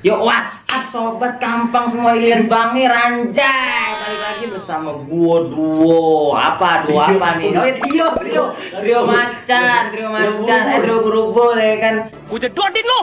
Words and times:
Yo 0.00 0.16
WhatsApp 0.24 0.88
sobat 0.88 1.36
kampang 1.36 1.92
semua 1.92 2.16
Ilyas 2.16 2.48
Bangir 2.48 2.88
anjay 2.88 3.92
balik 4.00 4.20
lagi 4.24 4.44
bersama 4.48 4.96
gua 5.04 5.44
duo. 5.44 6.32
Apa 6.32 6.88
duo 6.88 7.04
apa 7.04 7.36
nih? 7.36 7.52
Oh 7.52 7.68
trio 7.84 8.08
trio 8.16 8.44
trio 8.80 9.00
macan 9.04 9.92
trio 9.92 10.08
macan. 10.08 10.60
Eh 10.72 10.78
trio 10.80 11.04
berubur 11.04 11.52
ya 11.60 11.76
kan? 11.84 11.94
Gue 12.32 12.40
jedotin 12.40 12.84
lo. 12.88 13.02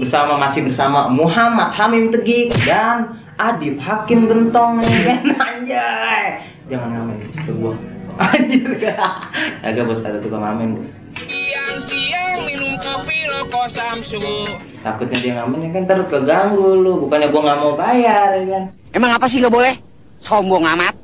bersama 0.00 0.40
masih 0.40 0.64
bersama 0.64 1.12
Muhammad 1.12 1.76
Hamim 1.76 2.08
Tegik 2.08 2.52
dan 2.64 3.20
Adib 3.36 3.76
Hakim 3.76 4.24
Gentong 4.24 4.80
ya 4.80 5.20
kan? 5.20 5.20
Anjay. 5.52 6.24
Jangan 6.72 6.96
ngamen 6.96 7.16
ke 7.28 7.52
gua. 7.60 7.76
Anjir. 8.32 8.72
Agak 9.68 9.84
bos 9.84 10.00
ada 10.00 10.16
tukang 10.24 10.40
ngamen 10.40 10.80
bos 10.80 10.95
Siang-siang 11.76 12.48
minum 12.48 12.72
kopi 12.80 13.28
rokok 13.28 13.68
Samsu. 13.68 14.16
takutnya 14.80 15.20
dia 15.20 15.32
ngamen 15.36 15.68
ya 15.68 15.70
kan 15.76 15.84
terus 15.84 16.08
keganggu 16.08 16.72
lu. 16.72 17.04
Bukannya 17.04 17.28
gua 17.28 17.52
nggak 17.52 17.58
mau 17.60 17.76
bayar 17.76 18.32
ya 18.32 18.44
kan? 18.48 18.64
Emang 18.96 19.12
apa 19.12 19.28
sih 19.28 19.44
nggak 19.44 19.52
boleh? 19.52 19.76
Sombong 20.16 20.64
amat. 20.64 20.96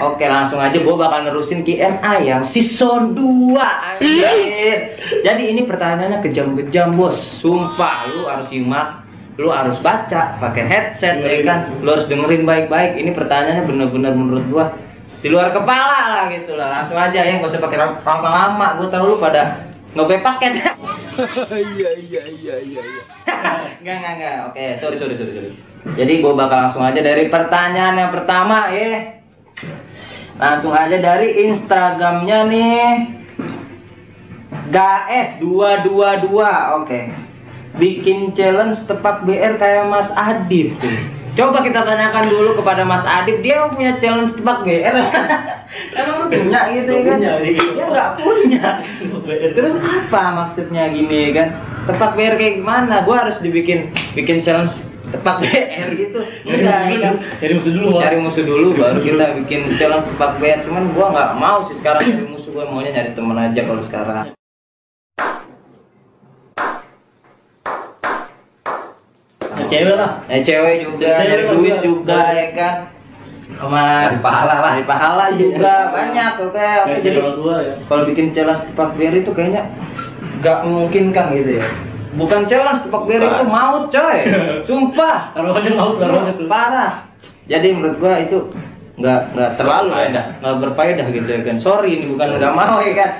Oke 0.00 0.24
langsung 0.24 0.64
aja 0.64 0.80
gue 0.80 0.96
bakal 0.96 1.28
nerusin 1.28 1.60
Q&A 1.60 2.24
yang 2.24 2.40
season 2.40 3.12
2 3.12 3.52
anjir. 4.00 4.96
Jadi 5.28 5.42
ini 5.44 5.68
pertanyaannya 5.68 6.24
kejam-kejam 6.24 6.96
bos. 6.96 7.20
Sumpah 7.44 8.08
lu 8.08 8.24
harus 8.24 8.48
simak 8.48 9.04
Lu 9.36 9.52
harus 9.52 9.76
baca 9.84 10.40
pakai 10.40 10.64
headset 10.64 11.20
ya 11.20 11.44
kan? 11.44 11.84
Lu 11.84 12.00
harus 12.00 12.08
dengerin 12.08 12.48
baik-baik. 12.48 12.96
Ini 12.96 13.12
pertanyaannya 13.12 13.68
bener-bener 13.68 14.16
menurut 14.16 14.44
gua 14.48 14.72
di 15.20 15.28
luar 15.28 15.52
kepala 15.52 16.00
lah 16.16 16.24
gitu 16.32 16.56
lah. 16.56 16.80
Langsung 16.80 16.96
aja 16.96 17.20
ya. 17.20 17.44
Gak 17.44 17.52
usah 17.52 17.60
pakai 17.60 17.76
lama-lama 18.00 18.80
Gue 18.80 18.88
tau 18.88 19.04
lu 19.04 19.20
pada 19.20 19.73
nge 19.94 20.16
paket 20.20 20.52
Iya 21.78 21.90
iya 21.94 22.22
iya 22.26 22.56
iya. 22.58 22.82
Enggak, 23.78 23.94
enggak, 24.02 24.12
enggak. 24.18 24.36
Oke, 24.50 24.64
sorry, 24.82 24.96
sorry, 24.98 25.14
sorry, 25.14 25.32
sorry. 25.38 25.50
Jadi 25.94 26.12
gue 26.24 26.32
bakal 26.34 26.58
langsung 26.66 26.82
aja 26.82 26.98
dari 26.98 27.30
pertanyaan 27.30 27.94
yang 27.94 28.10
pertama 28.10 28.66
ya. 28.74 29.22
Langsung 30.34 30.74
aja 30.74 30.98
dari 30.98 31.46
Instagramnya 31.46 32.38
nih. 32.50 32.86
Gaes 34.74 35.38
222. 35.38 36.82
Oke. 36.82 37.00
Bikin 37.78 38.34
challenge 38.34 38.82
tepak 38.86 39.22
BR 39.22 39.54
kayak 39.54 39.86
Mas 39.86 40.10
Adib 40.18 40.74
tuh. 40.82 40.98
Coba 41.34 41.66
kita 41.66 41.82
tanyakan 41.82 42.30
dulu 42.30 42.50
kepada 42.62 42.86
Mas 42.86 43.02
Adib, 43.02 43.42
dia 43.42 43.66
punya 43.66 43.98
challenge 43.98 44.38
tepak 44.38 44.62
BR? 44.62 44.94
emang 45.98 46.30
punya 46.30 46.60
gitu 46.70 46.90
ya 46.94 47.02
kan? 47.10 47.18
Punya, 47.18 47.34
iya. 47.42 47.62
Dia 47.74 47.86
nggak 47.90 48.10
punya. 48.22 48.68
Terus 49.58 49.74
apa 49.82 50.22
maksudnya 50.30 50.94
gini 50.94 51.34
kan? 51.34 51.50
Tepak 51.90 52.14
BR 52.14 52.38
kayak 52.38 52.54
gimana? 52.62 53.02
Gua 53.02 53.26
harus 53.26 53.42
dibikin 53.42 53.90
bikin 54.14 54.46
challenge 54.46 54.78
tepak 55.10 55.42
BR 55.42 55.88
gitu. 55.98 56.22
Enggak, 56.46 56.78
musuh 56.86 57.02
kan? 57.02 57.14
dulu, 57.66 57.86
musuh. 57.90 58.02
Cari 58.06 58.16
musuh 58.22 58.44
dulu 58.46 58.66
baru 58.78 58.98
kita 59.02 59.26
bikin 59.42 59.60
challenge 59.74 60.06
tepak 60.14 60.38
BR. 60.38 60.62
Cuman 60.62 60.94
gua 60.94 61.06
nggak 61.10 61.30
mau 61.34 61.66
sih 61.66 61.74
sekarang 61.82 62.14
nyari 62.14 62.26
musuh, 62.30 62.50
gua 62.54 62.70
maunya 62.70 62.94
nyari 62.94 63.10
temen 63.10 63.38
aja 63.42 63.60
kalau 63.66 63.82
sekarang. 63.82 64.30
Cewek 69.66 69.94
lah. 69.94 70.10
Ya 70.26 70.38
cewek 70.40 70.74
juga, 70.82 71.10
Cewek 71.20 71.44
duit 71.52 71.76
juga. 71.80 72.20
ya 72.30 72.46
kan. 72.52 72.74
Sama 73.54 73.82
Cari 74.08 74.18
pahala 74.18 74.54
lah. 74.58 74.70
Cari 74.72 74.84
pahala 74.84 75.24
juga 75.36 75.74
banyak 75.92 76.32
oke. 76.40 76.48
Oke 76.48 76.64
Kayak 76.84 77.00
jadi 77.02 77.18
ya. 77.20 77.72
kalau 77.86 78.02
bikin 78.08 78.26
challenge 78.32 78.62
tepak 78.66 78.90
BR 78.96 79.14
itu 79.20 79.30
kayaknya 79.30 79.62
nggak 80.42 80.58
memungkinkan 80.64 81.26
gitu 81.32 81.50
ya. 81.60 81.64
Bukan 82.14 82.40
challenge 82.46 82.80
tepak 82.82 83.02
BR 83.04 83.20
Bukan. 83.20 83.34
itu 83.34 83.44
maut 83.46 83.84
coy. 83.92 84.18
Sumpah. 84.66 85.18
Taruhannya 85.32 85.70
mau 85.72 85.90
taruhannya 85.94 86.32
tuh. 86.34 86.46
Parah. 86.50 86.92
Jadi 87.44 87.68
menurut 87.76 87.96
gua 88.00 88.14
itu 88.18 88.38
nggak 88.94 89.20
nggak 89.34 89.50
terlalu 89.58 89.90
ya, 89.90 90.22
nggak 90.40 90.54
berfaedah 90.64 91.06
gitu 91.12 91.28
ya 91.28 91.40
kan. 91.44 91.56
Sorry 91.60 91.90
ini 92.00 92.04
bukan 92.10 92.26
nggak 92.40 92.54
mau 92.56 92.80
ya 92.80 92.94
kan. 92.96 93.10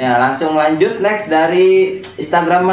Ya 0.00 0.10
langsung 0.16 0.56
lanjut 0.56 0.98
next 1.04 1.28
dari 1.28 2.00
Instagram 2.16 2.72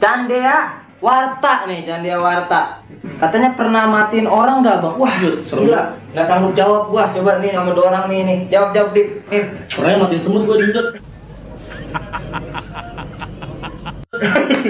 Candea 0.00 0.79
Warta 1.00 1.64
nih 1.64 1.88
Candea 1.88 2.20
Warta. 2.20 2.84
Katanya 3.16 3.56
pernah 3.56 3.88
matiin 3.88 4.28
orang 4.28 4.60
nggak 4.60 4.80
bang? 4.84 4.94
Wah 5.00 5.14
Serem. 5.48 5.64
gila 5.68 5.82
nggak 6.12 6.26
sanggup 6.28 6.52
jawab 6.52 6.92
gua. 6.92 7.08
Coba 7.12 7.40
nih 7.40 7.56
sama 7.56 7.72
dua 7.72 7.84
orang 7.88 8.04
nih 8.12 8.20
nih 8.28 8.38
jawab 8.52 8.76
jawab 8.76 8.92
dip. 8.92 9.08
Nih. 9.32 9.44
Pernah 9.72 10.04
matiin 10.04 10.20
semut 10.20 10.42
gua 10.44 10.56
diinjek. 10.60 10.86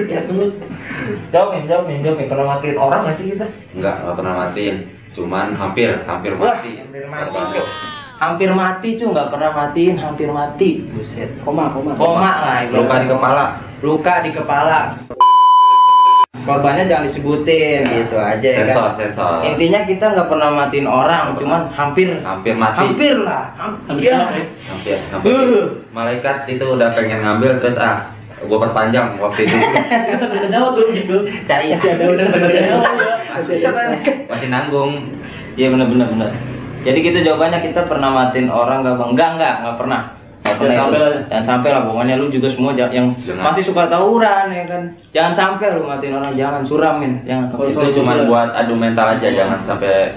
Ya 0.06 0.22
semut. 0.22 0.54
Jawab 1.34 1.48
nih 1.58 1.62
jawab 1.66 1.84
nih 1.90 1.98
jawab 2.06 2.16
nih 2.22 2.28
pernah 2.30 2.46
matiin 2.54 2.78
orang 2.78 3.00
nggak 3.02 3.16
sih 3.18 3.26
kita? 3.34 3.46
Enggak, 3.74 3.94
enggak 4.06 4.14
pernah 4.14 4.34
matiin. 4.46 4.76
Cuman 5.10 5.46
hampir, 5.58 5.90
hampir 6.06 6.32
Wah, 6.38 6.54
mati. 6.54 6.70
hampir 6.78 7.04
mati. 7.10 7.58
Hampir 8.20 8.50
mati 8.54 8.88
cuy, 8.94 9.08
nggak 9.10 9.28
pernah 9.34 9.50
matiin, 9.50 9.94
hampir 9.98 10.28
mati. 10.30 10.70
Buset. 10.94 11.30
Koma 11.42 11.74
koma. 11.74 11.98
Koma 11.98 12.30
lah. 12.38 12.58
ibaratnya. 12.62 12.78
Luka 12.78 12.94
di 13.02 13.08
kepala. 13.10 13.44
Luka 13.82 14.14
di 14.22 14.30
kepala. 14.30 14.80
Korbannya 16.40 16.88
jangan 16.88 17.04
disebutin 17.04 17.84
gitu 17.84 18.16
aja 18.16 18.48
ya 18.48 18.64
Sensor, 18.64 18.86
kan. 18.88 18.92
sensor. 18.96 19.32
Intinya 19.44 19.80
kita 19.84 20.04
nggak 20.16 20.28
pernah 20.32 20.48
matiin 20.50 20.88
orang, 20.88 21.36
cuman 21.36 21.60
hampir 21.76 22.08
Hampir 22.24 22.54
mati. 22.56 22.80
hampir 22.80 23.14
lah. 23.20 23.44
Hampir 23.60 23.84
Hampir. 23.86 24.08
Ya. 24.08 24.16
ya. 24.16 24.44
Hampir, 24.72 24.96
hampir. 25.12 25.30
Uh. 25.36 25.66
Malaikat 25.92 26.36
itu 26.48 26.64
udah 26.64 26.88
pengen 26.96 27.20
ngambil 27.20 27.60
terus 27.60 27.76
ah, 27.76 28.08
gua 28.48 28.58
perpanjang 28.64 29.20
waktu 29.20 29.44
itu. 29.44 29.56
Kita 30.48 30.58
tuh 30.72 30.86
gitu. 30.96 31.16
Cari 31.44 31.64
ya. 31.70 31.76
Masih 31.76 31.90
ada 31.92 32.04
udah 32.08 32.26
ada 32.26 32.48
jawab 32.48 32.94
ya. 32.96 33.06
masih, 33.36 33.58
masih 34.26 34.48
nanggung. 34.48 34.92
Iya 35.54 35.68
benar 35.70 35.86
benar 35.92 36.06
benar. 36.08 36.30
Jadi 36.80 36.98
kita 37.04 37.18
jawabannya 37.20 37.60
kita 37.60 37.84
pernah 37.84 38.08
matiin 38.08 38.48
orang 38.48 38.80
nggak 38.80 38.96
bang? 38.96 39.08
Enggak 39.12 39.28
enggak 39.36 39.54
nggak 39.60 39.76
pernah. 39.76 40.00
Jangan 40.56 40.74
sampai 40.74 40.98
lah. 40.98 41.12
Jangan 41.28 41.44
sampai 41.46 41.68
lah. 41.70 41.82
Pokoknya 41.86 42.14
lu 42.18 42.26
juga 42.32 42.48
semua 42.50 42.72
yang 42.74 43.06
Jangan. 43.22 43.44
masih 43.46 43.62
suka 43.62 43.82
tawuran 43.86 44.46
ya 44.50 44.64
kan. 44.66 44.82
Jangan 45.14 45.32
sampai 45.36 45.66
lu 45.76 45.82
matiin 45.86 46.14
orang. 46.16 46.32
Jangan 46.34 46.62
suramin. 46.66 47.12
Jangan. 47.28 47.46
Itu 47.70 47.86
cuma 48.02 48.12
buat 48.26 48.48
adu 48.56 48.74
mental 48.74 49.06
aja, 49.18 49.28
jangan 49.30 49.60
sampai 49.62 50.16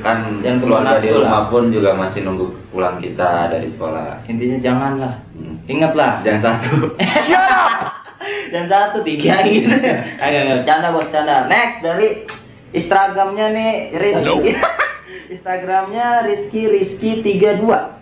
kan 0.00 0.16
keluarga 0.40 0.96
keluar 0.96 1.04
di 1.04 1.08
rumah 1.12 1.42
lah. 1.44 1.52
pun 1.52 1.68
juga 1.68 1.92
masih 1.92 2.24
nunggu 2.24 2.46
pulang 2.72 2.96
kita 2.96 3.52
dari 3.52 3.68
sekolah. 3.68 4.24
Intinya 4.24 4.58
janganlah. 4.64 5.14
Hmm. 5.36 5.56
Ingatlah. 5.68 6.24
Jangan 6.24 6.40
satu. 6.40 6.74
Dan 8.52 8.64
satu 8.66 8.98
tiga 9.06 9.44
gitu. 9.46 9.70
Agak 10.18 10.40
agak 10.44 10.60
canda 10.64 10.88
bos 10.90 11.08
canda. 11.12 11.46
Next 11.46 11.84
dari 11.84 12.24
Instagramnya 12.72 13.46
nih 13.52 13.72
Rizky. 13.94 14.56
Instagramnya 15.32 16.26
Rizky 16.26 16.62
Rizky 16.66 17.10
32 17.22 17.99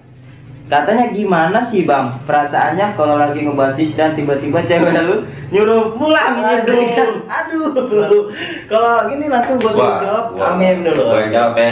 Katanya 0.69 1.09
gimana 1.17 1.65
sih 1.73 1.89
bang 1.89 2.12
perasaannya 2.29 2.93
kalau 2.93 3.17
lagi 3.17 3.41
ngebasis 3.41 3.97
dan 3.97 4.12
tiba-tiba 4.12 4.61
cewek 4.69 4.93
lu 5.01 5.25
nyuruh 5.49 5.97
pulang 5.97 6.45
gitu 6.45 6.77
Aduh. 6.77 6.93
kan? 6.93 7.11
Aduh. 7.25 8.23
Kalau 8.69 9.09
gini 9.09 9.33
langsung 9.33 9.56
gue 9.56 9.73
suruh 9.73 9.97
jawab 10.05 10.37
amin 10.37 10.84
dulu. 10.84 11.17
Yang 11.17 11.31
jawab 11.33 11.55
ya. 11.56 11.71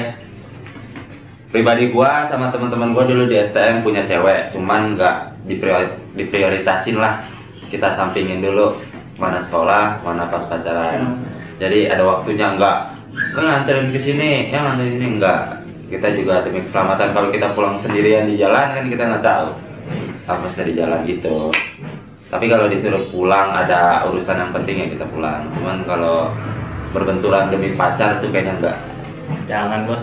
Pribadi 1.47 1.95
gua 1.95 2.27
sama 2.27 2.51
teman-teman 2.51 2.91
gua 2.93 3.05
dulu 3.07 3.31
di 3.31 3.39
STM 3.39 3.81
punya 3.81 4.03
cewek, 4.05 4.51
cuman 4.51 4.99
nggak 4.99 5.47
dipriori- 5.47 5.97
diprioritasin 6.19 6.99
lah. 6.99 7.23
Kita 7.71 7.95
sampingin 7.97 8.43
dulu 8.43 8.77
mana 9.17 9.41
sekolah, 9.41 10.03
mana 10.05 10.29
pas 10.29 10.45
pacaran. 10.51 11.01
Hmm. 11.01 11.17
Jadi 11.57 11.89
ada 11.89 12.03
waktunya 12.05 12.53
nggak 12.57 12.77
nganterin 13.39 13.89
ke 13.89 14.01
sini, 14.03 14.53
yang 14.53 14.69
nganterin 14.69 14.93
sini 15.01 15.07
enggak. 15.17 15.41
Kita 15.87 16.09
juga 16.13 16.43
demi 16.43 16.67
keselamatan 16.67 17.15
kalau 17.15 17.29
kita 17.31 17.55
pulang 17.55 17.79
sendirian 17.79 18.27
di 18.27 18.35
jalan 18.37 18.75
kan 18.75 18.85
kita 18.91 19.03
nggak 19.07 19.23
tahu 19.25 19.49
apa 20.27 20.47
sih 20.51 20.67
di 20.67 20.75
jalan 20.75 21.07
gitu. 21.07 21.55
Tapi 22.27 22.51
kalau 22.51 22.67
disuruh 22.67 23.07
pulang 23.15 23.55
ada 23.55 24.03
urusan 24.11 24.35
yang 24.35 24.51
penting 24.51 24.83
ya 24.83 24.87
kita 24.91 25.07
pulang. 25.07 25.47
Cuman 25.55 25.87
kalau 25.87 26.35
berbenturan 26.91 27.55
demi 27.55 27.79
pacar 27.79 28.19
tuh 28.19 28.35
kayaknya 28.35 28.59
enggak. 28.59 28.77
Jangan 29.47 29.87
bos. 29.87 30.03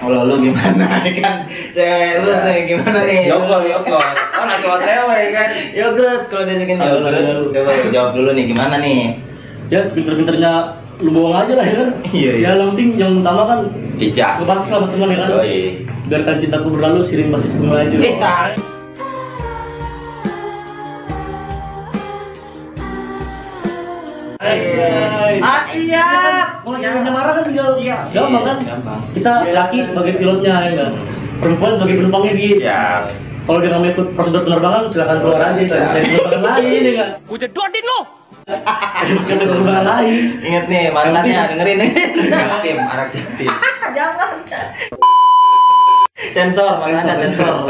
Kalau 0.00 0.26
lu 0.26 0.34
gimana 0.40 0.98
kan? 1.20 1.46
Cewek 1.76 2.24
lu 2.24 2.32
nih 2.32 2.58
gimana 2.66 2.98
nih? 3.06 3.28
Yogol, 3.28 3.62
yogol. 3.68 4.00
Oh 4.34 4.44
nanti 4.48 4.64
mau 4.66 4.80
cewek 4.80 5.24
kan? 5.30 5.48
Yogurt 5.76 6.22
kalau 6.32 6.42
dia 6.48 6.56
bikin 6.58 6.80
Ayo, 6.80 6.98
yogurt. 6.98 7.14
ayo, 7.14 7.22
ayo. 7.22 7.42
Coba 7.52 7.70
lu 7.76 7.88
jawab 7.92 8.10
dulu 8.16 8.30
nih 8.32 8.44
gimana 8.48 8.74
nih? 8.80 9.20
Ya 9.68 9.84
sepinter-pinternya 9.84 10.81
lu 11.02 11.10
bohong 11.10 11.34
aja 11.34 11.52
lah 11.58 11.66
ya 11.66 11.74
kan. 11.82 11.90
Iya, 12.14 12.30
iya. 12.38 12.48
Ya 12.54 12.58
yang 12.58 12.68
penting 12.74 12.88
yang 12.94 13.12
utama 13.20 13.42
kan 13.44 13.60
Bijak. 13.98 14.32
lu 14.38 14.44
pasti 14.46 14.66
sama 14.70 14.86
teman 14.88 15.10
ya 15.10 15.18
kan. 15.18 15.28
Yoi. 15.34 15.58
Biarkan 16.06 16.36
cintaku 16.38 16.68
berlalu 16.70 17.00
siring 17.06 17.30
masih 17.30 17.50
semua 17.50 17.82
aja. 17.82 17.96
Eh, 24.42 25.38
siap. 25.70 26.46
Kalau 26.62 26.78
ceweknya 26.78 27.10
marah 27.10 27.32
kan 27.38 27.44
tinggal 27.46 27.68
Iya. 27.78 27.98
gampang 28.10 28.44
kan? 28.44 28.56
Gampang. 28.60 29.00
Kita 29.14 29.32
laki 29.46 29.76
sebagai 29.88 30.14
pilotnya 30.18 30.54
ya 30.60 30.72
kan. 30.76 30.90
Perempuan 31.38 31.72
sebagai 31.78 31.94
penumpangnya 32.02 32.32
gitu. 32.36 32.56
Siap. 32.62 33.02
Kalau 33.42 33.58
dia 33.58 33.68
nggak 33.74 33.80
mau 33.82 33.90
ikut 33.90 34.06
prosedur 34.14 34.42
penerbangan 34.46 34.82
silakan 34.94 35.18
keluar 35.18 35.40
aja 35.42 35.60
Siap. 35.62 35.70
cari 35.72 36.00
penerbangan 36.16 36.62
lain 36.62 36.82
ya 36.82 36.92
kan. 36.98 37.08
Gue 37.26 37.38
jedotin 37.38 37.84
lo. 37.86 38.00
Lain. 39.82 40.16
Ingat 40.40 40.64
nih 40.68 40.88
mantannya 40.92 41.40
dengerin 41.52 41.76
nih. 41.78 41.90
Jatim, 42.30 42.78
anak 42.80 43.08
jatim. 43.12 43.50
Jangan. 43.92 44.30
Sensor, 46.32 46.78
makanya 46.78 47.26
sensor. 47.26 47.66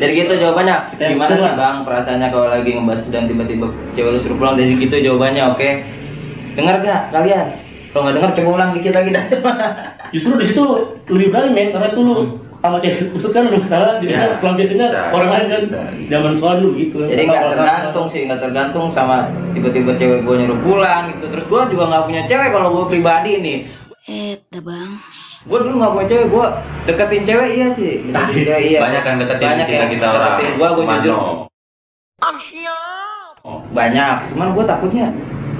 Jadi 0.00 0.12
gitu 0.12 0.32
jawabannya. 0.36 0.76
Gimana 1.00 1.34
sih 1.34 1.52
bang 1.56 1.76
perasaannya 1.88 2.28
kalau 2.28 2.48
lagi 2.52 2.70
ngebahas 2.76 3.02
dan 3.08 3.24
tiba-tiba 3.26 3.66
cewek 3.96 4.10
lu 4.12 4.18
suruh 4.20 4.36
pulang 4.36 4.54
dari 4.60 4.76
gitu 4.76 4.96
jawabannya 5.00 5.42
oke. 5.56 5.68
Dengar 6.54 6.84
gak 6.84 7.14
kalian? 7.14 7.46
Kalau 7.90 8.06
nggak 8.06 8.16
dengar 8.22 8.30
coba 8.38 8.50
ulang 8.54 8.70
dikit 8.78 8.94
lagi 8.94 9.10
dah. 9.10 9.24
Justru 10.14 10.38
di 10.38 10.46
situ 10.46 10.64
lebih 11.10 11.34
berani 11.34 11.50
men 11.50 11.74
karena 11.74 11.90
itu 11.90 12.00
lu 12.06 12.38
sama 12.60 12.76
cewek 12.76 13.08
usut 13.10 13.32
kan 13.32 13.48
lu 13.48 13.56
salah 13.64 13.96
jadi 13.96 14.12
Ya. 14.12 14.36
kan 14.36 14.52
Bisa. 14.52 15.00
orang 15.10 15.28
lain 15.28 15.46
kan 15.46 15.60
Bisa, 15.64 15.78
bisa. 15.96 16.08
zaman 16.12 16.32
soal 16.36 16.54
dulu 16.60 16.76
gitu 16.76 16.98
Jadi 17.02 17.22
nggak 17.24 17.44
tergantung 17.50 18.06
sih, 18.06 18.20
nggak 18.24 18.40
tergantung 18.40 18.86
sama 18.90 19.16
tiba-tiba 19.50 19.92
cewek 19.94 20.20
gue 20.22 20.34
nyuruh 20.36 20.60
pulang 20.60 21.02
gitu. 21.10 21.24
Terus 21.26 21.44
gue 21.46 21.60
juga 21.70 21.84
nggak 21.88 22.04
punya 22.04 22.22
cewek 22.28 22.48
kalau 22.50 22.68
gue 22.70 22.84
pribadi 22.90 23.32
nih. 23.38 23.58
Eta 24.02 24.58
bang. 24.60 24.90
Gue 25.40 25.58
dulu 25.58 25.74
nggak 25.80 25.92
punya 25.92 26.06
cewek, 26.06 26.26
gue 26.28 26.46
deketin 26.84 27.22
cewek 27.24 27.48
iya 27.50 27.68
sih. 27.72 27.92
Deketin 28.06 28.44
cewek 28.48 28.62
iya. 28.66 28.78
Banyak 28.78 29.02
yang 29.02 29.16
deketin 29.18 29.46
Banyak 29.46 29.66
kita 29.66 29.76
yang 29.78 29.90
kita 29.90 30.06
orang. 30.06 30.20
deketin 30.30 30.50
gue, 30.52 30.68
gue 30.68 30.84
jujur. 30.86 31.16
Oh, 33.40 33.64
banyak 33.72 34.16
cuman 34.28 34.52
gue 34.52 34.64
takutnya 34.68 35.06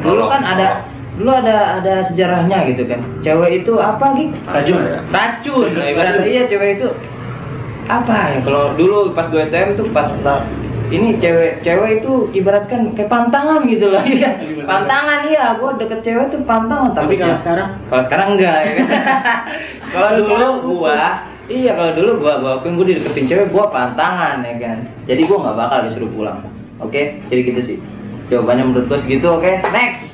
dulu 0.01 0.29
kan 0.29 0.45
ada 0.45 0.85
dulu 1.21 1.37
ada 1.37 1.85
ada 1.85 1.95
sejarahnya 2.09 2.65
gitu 2.73 2.89
kan. 2.89 3.05
Cewek 3.21 3.51
itu 3.61 3.73
apa 3.77 4.17
gitu 4.17 4.37
Racun. 4.49 4.81
racun 5.13 5.69
nah, 5.77 5.85
ibaratnya 5.85 6.25
iya 6.25 6.43
cewek 6.49 6.81
itu. 6.81 6.89
Apa 7.85 8.17
ya? 8.33 8.39
Kalau 8.41 8.73
dulu 8.81 9.13
pas 9.13 9.29
gue 9.29 9.45
STM 9.45 9.77
tuh 9.77 9.87
pas 9.93 10.09
ini 10.91 11.21
cewek 11.23 11.63
cewek 11.63 12.03
itu 12.03 12.13
ibaratkan 12.35 12.97
kayak 12.99 13.07
pantangan 13.07 13.63
gitu 13.71 13.95
lah 13.95 14.03
ya 14.03 14.33
pantangan 14.67 15.29
iya. 15.29 15.55
Gue 15.61 15.71
deket 15.77 16.01
cewek 16.03 16.27
tuh 16.33 16.41
pantangan 16.49 16.97
Tapi 16.97 17.15
kalau 17.21 17.37
sekarang? 17.37 17.69
kalau 17.93 18.03
sekarang 18.09 18.29
enggak 18.35 18.57
ya 18.65 18.73
kan? 18.75 18.89
Kalau 19.91 20.11
dulu 20.23 20.47
gua 20.79 21.27
iya 21.51 21.75
kalau 21.75 21.91
dulu 21.99 22.23
gua 22.23 22.39
gua 22.39 22.53
akuin 22.63 22.79
gua 22.79 22.87
dideketin 22.95 23.27
cewek 23.27 23.51
gua 23.51 23.75
pantangan 23.75 24.39
ya 24.47 24.55
kan? 24.63 24.79
Jadi 25.03 25.27
gua 25.27 25.37
nggak 25.43 25.57
bakal 25.59 25.79
disuruh 25.91 26.11
pulang 26.15 26.39
oke? 26.79 27.03
Jadi 27.27 27.41
gitu 27.43 27.61
sih. 27.67 27.77
Jawabannya 28.31 28.71
menurut 28.71 28.87
gua 28.87 28.99
segitu 29.03 29.27
oke? 29.27 29.51
Next 29.75 30.10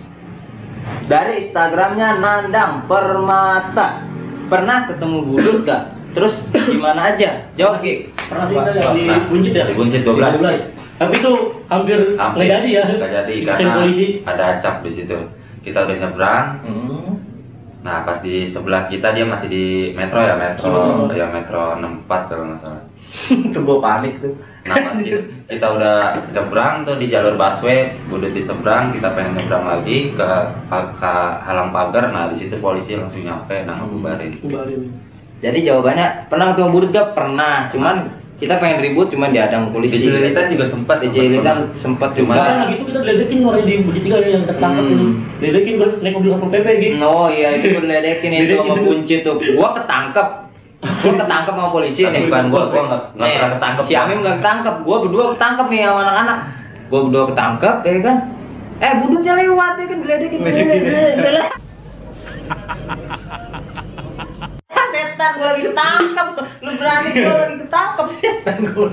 dari 1.07 1.43
Instagramnya 1.43 2.19
Nandang 2.19 2.85
Permata. 2.91 4.03
Pernah 4.47 4.87
ketemu 4.87 5.19
budut 5.27 5.67
gak 5.67 5.97
terus 6.15 6.35
gimana 6.71 7.13
aja? 7.13 7.51
Jawab 7.59 7.83
sih 7.83 8.09
pernah 8.15 8.47
sih 8.49 8.57
di 8.95 9.05
Buncit 9.29 9.53
ya? 9.53 9.65
Di 9.67 9.75
Buncit 9.75 10.03
12. 10.07 10.97
tapi 10.97 11.13
itu 11.21 11.33
hampir 11.69 12.17
nggak 12.17 12.49
jadi 12.49 12.69
ya? 12.73 12.85
nggak 12.89 13.13
jadi 13.13 13.35
karena 13.45 13.85
polisi. 13.85 14.25
ada 14.25 14.57
acap 14.57 14.81
di 14.81 14.91
situ. 14.97 15.19
Kita 15.61 15.85
udah 15.85 15.97
nyebrang. 15.99 16.49
hmm. 16.65 17.11
Nah 17.85 18.07
pas 18.07 18.19
di 18.25 18.49
sebelah 18.49 18.89
kita 18.89 19.13
dia 19.13 19.29
masih 19.29 19.51
di 19.51 19.65
metro 19.93 20.25
ya 20.25 20.35
metro 20.41 21.13
ya 21.13 21.29
metro 21.29 21.77
64 21.77 22.31
kalau 22.33 22.45
nggak 22.49 22.61
salah. 22.65 22.83
itu 23.51 23.59
gua 23.61 23.79
panik 23.85 24.17
tuh 24.25 24.33
Nah 24.67 24.99
kita, 25.47 25.67
udah 25.79 25.97
nyebrang 26.35 26.83
tuh 26.83 26.99
di 26.99 27.07
jalur 27.07 27.39
busway, 27.39 27.95
udah 28.11 28.31
di 28.31 28.43
seberang 28.43 28.91
kita 28.91 29.15
pengen 29.15 29.39
nyebrang 29.39 29.65
lagi 29.65 30.11
ke, 30.13 30.29
ke 30.99 31.13
halang 31.47 31.71
pagar. 31.71 32.11
Nah 32.11 32.29
di 32.29 32.37
situ 32.37 32.59
polisi 32.59 32.99
langsung 32.99 33.23
nyampe, 33.23 33.63
nah 33.63 33.79
ngebubarin. 33.79 34.43
Kubarin. 34.43 34.83
jadi 35.37 35.59
jawabannya 35.69 36.27
pernah 36.27 36.51
ketemu 36.51 36.71
budut 36.73 36.91
gak 36.91 37.13
pernah 37.13 37.69
cuman 37.69 38.09
kita 38.37 38.57
pengen 38.57 38.81
ribut 38.81 39.09
cuman 39.09 39.33
diadang 39.33 39.69
polisi 39.69 39.97
Di 39.97 40.09
Cililitan 40.09 40.49
juga 40.49 40.65
sempat 40.65 40.97
di 41.01 41.09
Cililitan 41.09 41.73
sempat 41.73 42.13
juga 42.13 42.37
Bahkan 42.37 42.57
lagi 42.57 42.73
itu 42.73 42.85
kita 42.89 43.01
diledekin 43.01 43.39
orang 43.45 43.65
di 43.65 43.75
Buncit 43.81 44.03
tiga 44.05 44.17
yang 44.21 44.45
tertangkap 44.45 44.85
Hmm. 44.85 44.93
ini 44.93 45.07
diledekin 45.41 45.73
gue 45.77 45.89
naik 46.01 46.13
mobil 46.17 46.31
satpol 46.33 46.49
pp 46.53 46.67
gitu 46.81 46.97
Oh 47.01 47.29
iya 47.29 47.49
itu 47.53 47.67
gue 47.69 47.83
diledekin 47.85 48.31
itu 48.33 48.55
sama 48.57 48.75
kunci 48.77 49.15
tuh. 49.21 49.37
Gua 49.57 49.69
ketangkep. 49.77 50.29
Gua 51.03 51.13
ketangkep 51.19 51.55
sama 51.55 51.71
polisi 51.75 52.03
nih. 52.07 52.31
bukan 52.31 52.45
gua, 52.53 52.63
gua 52.71 52.83
nggak 52.87 53.03
pernah 53.17 53.51
ketangkep. 53.59 53.85
Si 53.87 53.95
Amim 53.99 54.19
nggak 54.23 54.37
ketangkep. 54.43 54.75
Gua 54.87 54.97
berdua 55.03 55.25
ketangkep 55.35 55.67
nih 55.73 55.81
sama 55.87 56.01
anak-anak. 56.07 56.39
Gua 56.87 57.01
berdua 57.11 57.25
ketangkep 57.35 57.77
ya 57.83 57.93
kan. 58.05 58.17
Eh 58.77 58.93
budutnya 59.01 59.33
lewat 59.41 59.75
ya 59.81 59.85
kan 59.89 59.99
diledekin. 60.05 60.41
setan 65.17 65.33
gua 65.41 65.47
lagi 65.57 65.63
ketangkep 65.65 66.29
lu 66.61 66.71
berani 66.77 67.09
gua 67.17 67.35
lagi 67.41 67.57
ketangkep 67.65 68.07
setan 68.21 68.59
gua 68.69 68.89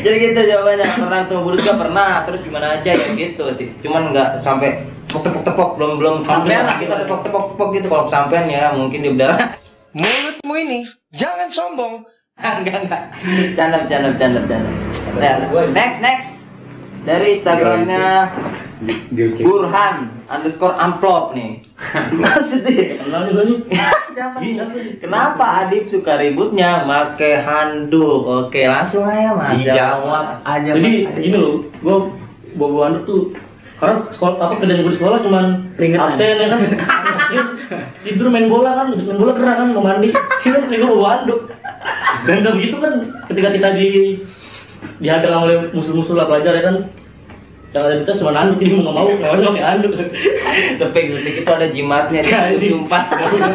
jadi 0.00 0.16
gitu 0.16 0.40
jawabannya 0.48 0.86
pernah 0.96 1.18
ketemu 1.24 1.40
budut 1.44 1.60
gak 1.60 1.78
pernah 1.78 2.12
terus 2.24 2.40
gimana 2.40 2.66
aja 2.80 2.90
ya 2.96 3.08
gitu 3.12 3.44
sih 3.60 3.68
cuman 3.84 4.02
nggak 4.16 4.28
sampai 4.40 4.88
tepok 5.08 5.44
tepok 5.44 5.70
belum 5.76 5.92
belum 6.00 6.16
sampean 6.24 6.64
lah 6.64 6.76
kita 6.80 7.04
tepok 7.04 7.20
tepok 7.28 7.44
tepok 7.52 7.68
gitu 7.76 7.86
kalau 7.92 8.04
sampean 8.08 8.48
ya 8.48 8.72
mungkin 8.72 9.04
di 9.04 9.08
udara 9.12 9.36
Mulutmu 9.96 10.54
ini 10.58 10.80
jangan 11.16 11.48
sombong. 11.48 12.04
enggak 12.38 12.86
enggak. 12.86 13.02
Canda 13.56 13.78
canda 13.88 14.10
canda 14.20 14.40
canda. 14.44 14.68
Next 15.72 15.98
next. 16.04 16.28
Dari 17.08 17.40
instagramnya 17.40 18.28
Burhan 19.40 20.12
underscore 20.28 20.76
amplop 20.76 21.32
nih. 21.32 21.64
Maksudnya? 22.22 23.00
Iya? 24.18 24.66
Kenapa 24.98 25.62
Adib 25.62 25.86
suka 25.86 26.18
ributnya? 26.18 26.82
Make 26.82 27.38
handuk? 27.38 28.26
Oke, 28.26 28.66
langsung 28.66 29.06
aja 29.06 29.30
Mas. 29.30 29.62
Dijawab. 29.62 30.42
Aja. 30.42 30.74
jadi 30.74 31.06
gini 31.14 31.38
loh. 31.38 31.62
Gue 31.78 31.98
bawa 32.58 32.66
bawa 32.74 32.84
anduk 32.90 33.02
tuh 33.06 33.22
karena 33.78 33.94
sekolah 34.10 34.34
apa 34.42 34.54
kerjaan 34.58 34.82
gue 34.82 34.92
di 34.92 34.98
sekolah 34.98 35.18
cuman 35.22 35.44
Peringatan. 35.78 36.06
absen 36.10 36.34
ya 36.34 36.46
kan? 36.50 36.60
Tidur 38.02 38.26
main 38.26 38.50
bola 38.50 38.74
kan 38.74 38.86
habis 38.90 39.06
main 39.06 39.20
bola 39.22 39.32
gerah 39.38 39.54
kan 39.62 39.68
mau 39.70 39.84
mandi. 39.86 40.10
Kita 40.42 40.66
gue 40.66 40.82
bawa 40.82 41.22
anduk 41.22 41.40
dan 42.26 42.42
udah 42.42 42.52
begitu 42.58 42.76
kan 42.82 42.92
ketika 43.30 43.48
kita 43.54 43.68
di 43.78 43.88
dihadang 44.98 45.46
oleh 45.46 45.56
musuh-musuh 45.74 46.14
lah 46.18 46.26
pelajar 46.26 46.54
ya 46.54 46.62
kan 46.66 46.76
yang 47.68 47.84
ada 47.84 48.00
di 48.00 48.04
tas 48.08 48.16
cuma 48.16 48.32
anduk 48.32 48.64
jadi 48.64 48.80
mau 48.80 48.80
nggak 48.80 48.94
mau 48.96 49.08
nggak 49.12 49.28
mau 49.28 49.52
pakai 49.52 49.66
anduk 49.76 49.92
Sepik 50.80 51.04
sepik 51.12 51.34
itu 51.44 51.50
ada 51.52 51.66
jimatnya 51.68 52.20
itu 52.56 52.72
sumpah. 52.72 53.04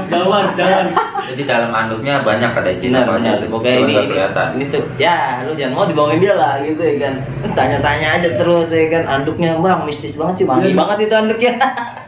dawan 0.06 0.54
dawan 0.54 0.86
Jadi 1.34 1.42
dalam 1.50 1.74
anduknya 1.74 2.22
banyak 2.22 2.52
ada 2.54 2.70
Benar 2.78 3.10
benar. 3.10 3.42
Pokoknya 3.50 3.78
ini, 3.82 3.94
ini, 3.98 4.06
kelihatan. 4.14 4.48
ini 4.60 4.66
tuh 4.70 4.84
ya 5.02 5.42
lu 5.50 5.58
jangan 5.58 5.74
mau 5.74 5.86
dibohongin 5.90 6.22
dia 6.22 6.36
lah 6.38 6.62
gitu 6.62 6.78
ya 6.78 6.96
kan. 7.02 7.14
Tanya-tanya 7.58 8.08
aja 8.22 8.30
terus 8.38 8.70
ya 8.70 8.86
kan 8.94 9.04
anduknya 9.10 9.58
bang 9.58 9.82
mistis 9.82 10.14
banget 10.14 10.44
sih 10.44 10.46
wangi 10.46 10.78
banget 10.78 11.10
itu 11.10 11.16
anduknya. 11.18 11.54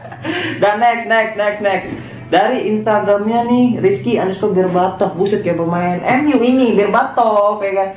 Dan 0.62 0.74
next 0.78 1.10
next 1.10 1.34
next 1.34 1.60
next 1.64 1.90
dari 2.30 2.70
Instagramnya 2.70 3.46
nih 3.50 3.66
Rizky 3.82 4.18
underscore 4.18 4.54
Berbatov 4.54 5.14
buset 5.18 5.42
kayak 5.42 5.58
pemain 5.58 5.98
MU 6.22 6.38
ini 6.38 6.78
Berbatov 6.78 7.58
ya 7.66 7.72
kan. 7.74 7.88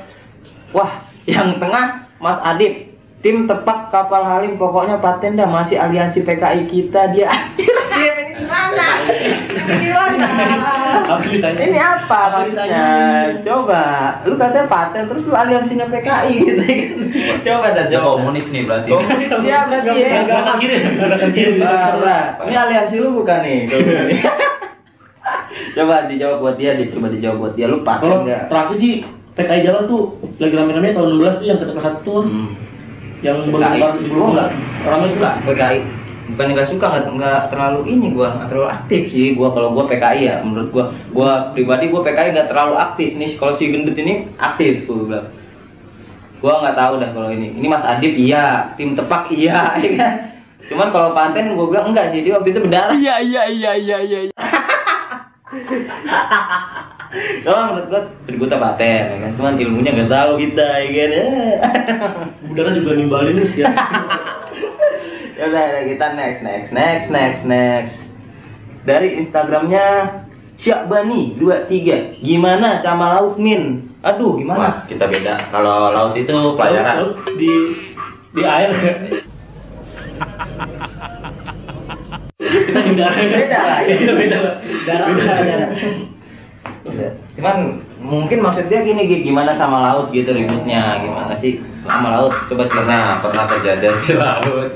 Wah 0.74 0.92
yang 1.30 1.62
tengah 1.62 2.10
Mas 2.18 2.42
Adib 2.42 2.88
tim 3.20 3.44
tepak 3.44 3.90
kapal 3.90 4.24
Halim 4.24 4.56
pokoknya 4.56 4.96
paten 4.98 5.36
dah 5.36 5.44
masih 5.46 5.76
aliansi 5.76 6.24
PKI 6.24 6.64
kita 6.66 7.12
dia 7.12 7.28
anjir 7.28 7.68
dia 7.68 8.12
ini 8.16 8.34
gimana 8.34 8.88
ini 9.12 9.76
gimana 9.82 10.26
Apa 11.00 11.26
ini 11.26 11.42
maksudnya? 12.54 12.86
Coba, 13.42 13.82
lu 14.24 14.36
katanya 14.36 14.68
paten 14.68 15.04
terus 15.06 15.26
lu 15.26 15.34
aliansinya 15.34 15.86
PKI 15.86 16.34
gitu 16.38 16.62
kan. 16.62 16.80
Coba 17.44 17.68
dan 17.74 17.86
coba. 17.90 18.06
komunis 18.14 18.46
nih 18.48 18.62
berarti. 18.64 18.90
Komunis 18.90 19.30
dia 19.42 19.60
berarti 19.66 19.90
ya. 19.98 20.10
Nggak 20.22 20.38
kanan 20.38 20.56
kiri 21.34 21.52
nggak. 21.58 22.24
Ini 22.40 22.56
aliansi 22.58 22.96
lu 23.00 23.10
bukan 23.16 23.40
nih? 23.42 23.60
Coba 25.72 25.96
dijawab 26.06 26.38
buat 26.40 26.56
dia, 26.56 26.72
di- 26.74 26.90
coba 26.90 27.08
dijawab 27.10 27.38
buat 27.40 27.54
dia. 27.54 27.66
Lu 27.68 27.82
pasti 27.82 28.06
enggak? 28.08 28.42
terakhir 28.48 28.76
sih 28.76 28.94
PKI 29.34 29.60
jalan 29.62 29.84
tuh 29.86 30.02
lagi 30.38 30.54
rame-rame 30.54 30.90
tahun 30.92 31.10
16 31.16 31.36
tuh 31.36 31.46
yang 31.48 31.58
ketika 31.60 31.82
satu 31.82 32.00
tuh 32.02 32.22
Hmm. 32.24 32.48
Yang 33.20 33.44
di 33.44 33.52
Gua 33.52 34.32
enggak. 34.32 34.50
rame 34.88 35.06
tuh 35.12 35.18
Enggak, 35.20 35.36
PKI. 35.44 35.80
Bukan 36.30 36.54
nggak 36.54 36.70
suka, 36.70 36.86
nggak 36.94 37.06
nggak 37.18 37.42
terlalu 37.50 37.82
ini 37.90 38.14
gua, 38.14 38.38
nggak 38.38 38.54
terlalu 38.54 38.70
aktif 38.70 39.02
sih 39.10 39.34
gua 39.34 39.50
kalau 39.50 39.74
gua 39.74 39.90
PKI 39.90 40.22
ya. 40.30 40.36
Menurut 40.46 40.70
gua, 40.70 40.86
gua 41.12 41.52
pribadi 41.52 41.90
gua 41.90 42.06
PKI 42.06 42.38
nggak 42.38 42.50
terlalu 42.54 42.78
aktif 42.78 43.18
nih. 43.18 43.34
Kalau 43.36 43.54
si 43.58 43.74
gendut 43.74 43.98
ini 43.98 44.30
aktif 44.38 44.86
gua 44.86 44.98
bilang. 45.04 45.28
Gua 46.40 46.54
nggak 46.64 46.78
tahu 46.78 46.94
dah 47.02 47.10
kalau 47.12 47.30
ini. 47.34 47.58
Ini 47.58 47.68
Mas 47.68 47.84
Adib 47.84 48.14
iya, 48.16 48.72
tim 48.80 48.96
tepak 48.96 49.28
iya, 49.34 49.74
ya 49.84 49.90
kan. 49.98 50.14
Cuman 50.70 50.88
kalau 50.94 51.10
paten 51.18 51.58
gua 51.58 51.68
bilang 51.68 51.92
enggak 51.92 52.14
sih 52.14 52.22
dia 52.22 52.38
waktu 52.38 52.54
itu 52.54 52.62
berdarah. 52.64 52.94
Iya 52.94 53.16
iya 53.20 53.44
iya 53.50 53.72
iya 53.76 53.98
iya. 54.06 54.20
Kalau 57.42 57.74
menurut 57.74 57.88
gua 57.89 58.01
tributnya 58.24 58.58
paten, 58.60 59.04
ya 59.10 59.18
kan. 59.18 59.32
Cuman 59.34 59.54
ilmunya 59.58 59.89
nggak 59.92 60.12
tahu 60.12 60.32
kita, 60.38 60.68
ya 60.80 60.89
kan. 60.89 61.10
udara 62.50 62.70
juga 62.74 62.92
nimbalin 62.94 63.46
sih 63.46 63.62
ya 63.62 63.70
ya 65.38 65.44
udah 65.48 65.63
ya 65.70 65.82
kita 65.88 66.06
next 66.13 66.42
next 66.42 66.70
next 66.74 67.08
next 67.08 67.44
next 67.46 67.96
dari 68.84 69.16
instagramnya 69.16 70.18
Syakbani 70.60 71.39
23 71.39 72.20
gimana 72.20 72.75
sama 72.84 73.16
laut 73.16 73.39
min 73.39 73.88
aduh 74.04 74.36
Wah, 74.36 74.39
gimana 74.39 74.68
kita 74.92 75.08
beda. 75.08 75.48
Kalau 75.48 75.96
laut 75.96 76.12
itu 76.13 76.36
pelajaran. 76.60 76.96
Laut- 77.00 77.16
laut 77.16 77.39
di 77.39 77.51
di 78.36 78.42
air 78.44 78.70
darah 83.00 83.16
Beda 83.24 83.60
lah. 83.63 83.80
Iya, 83.86 84.12
beda 84.12 84.38
lah 84.44 84.56
darah 84.84 85.08
beda 85.16 85.34
Iya. 85.39 85.68
Cuman 87.36 87.80
mungkin 88.01 88.39
maksudnya 88.42 88.82
gini 88.82 89.06
Gi, 89.06 89.28
gimana 89.28 89.51
sama 89.54 89.84
laut 89.84 90.10
gitu 90.16 90.32
ributnya? 90.32 91.00
Gimana 91.04 91.36
sih? 91.38 91.62
Sama 91.86 92.16
laut 92.18 92.34
coba 92.48 92.63
cerita. 92.68 93.20
pernah 93.22 93.46
kejadian 93.48 93.96
di 94.04 94.13
laut 94.18 94.72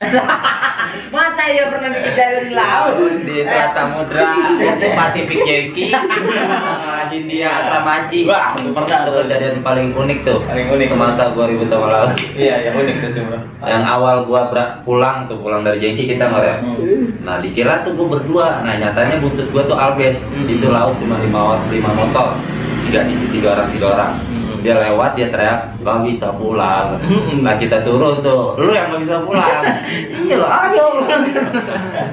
Masa 1.12 1.44
ya 1.44 1.68
pernah 1.68 1.92
dikejar 1.92 2.40
di 2.40 2.56
laut 2.56 3.20
di 3.20 3.44
Selat 3.44 3.76
Samudra 3.76 4.32
di 4.56 4.88
Pasifik 4.90 5.40
Jeki 5.44 5.92
sama 5.92 7.04
di 7.10 7.20
India 7.20 7.52
asrama 7.52 7.90
haji 8.00 8.24
Wah, 8.24 8.56
pernah 8.56 8.88
itu 8.96 9.10
tuh. 9.10 9.20
kejadian 9.20 9.60
paling 9.60 9.92
unik 9.92 10.18
tuh 10.24 10.40
Paling 10.40 10.66
unik. 10.70 10.86
semasa 10.88 11.22
gua 11.30 11.44
ribut 11.46 11.68
sama 11.68 11.86
laut 11.86 12.16
Iya, 12.32 12.54
yang 12.64 12.74
unik 12.76 12.96
tuh 12.96 13.10
semua. 13.12 13.38
yang 13.62 13.84
awal 13.84 14.24
gua 14.24 14.48
pulang 14.80 15.28
tuh 15.28 15.36
pulang 15.36 15.60
dari 15.60 15.78
Jeki 15.78 16.16
kita 16.16 16.24
ngorek 16.26 16.56
Hmm. 16.60 17.20
nah 17.20 17.36
dikira 17.36 17.84
tuh 17.84 17.92
gua 17.92 18.06
berdua 18.10 18.46
nah 18.64 18.72
nyatanya 18.74 19.20
buntut 19.20 19.52
gua 19.52 19.62
tuh 19.64 19.76
albes 19.76 20.16
Hmm. 20.30 20.48
itu 20.48 20.64
laut 20.66 20.96
cuma 20.96 21.20
lima 21.20 21.60
lima 21.68 21.90
motor 21.92 22.40
tiga 22.82 23.04
tiga 23.28 23.48
orang 23.52 23.68
tiga 23.70 23.86
orang 23.90 24.12
Hmm. 24.24 24.49
Dia 24.60 24.74
lewat 24.76 25.16
dia 25.16 25.26
teriak 25.32 25.76
gak 25.80 25.98
bisa 26.06 26.28
pulang. 26.36 26.96
Nah 27.44 27.54
kita 27.56 27.80
turun 27.82 28.20
tuh. 28.20 28.56
Lu 28.60 28.70
yang 28.72 28.92
gak 28.92 29.02
bisa 29.02 29.16
pulang. 29.24 29.64
Iya 30.28 30.36
loh, 30.38 30.50
ayo. 30.50 30.86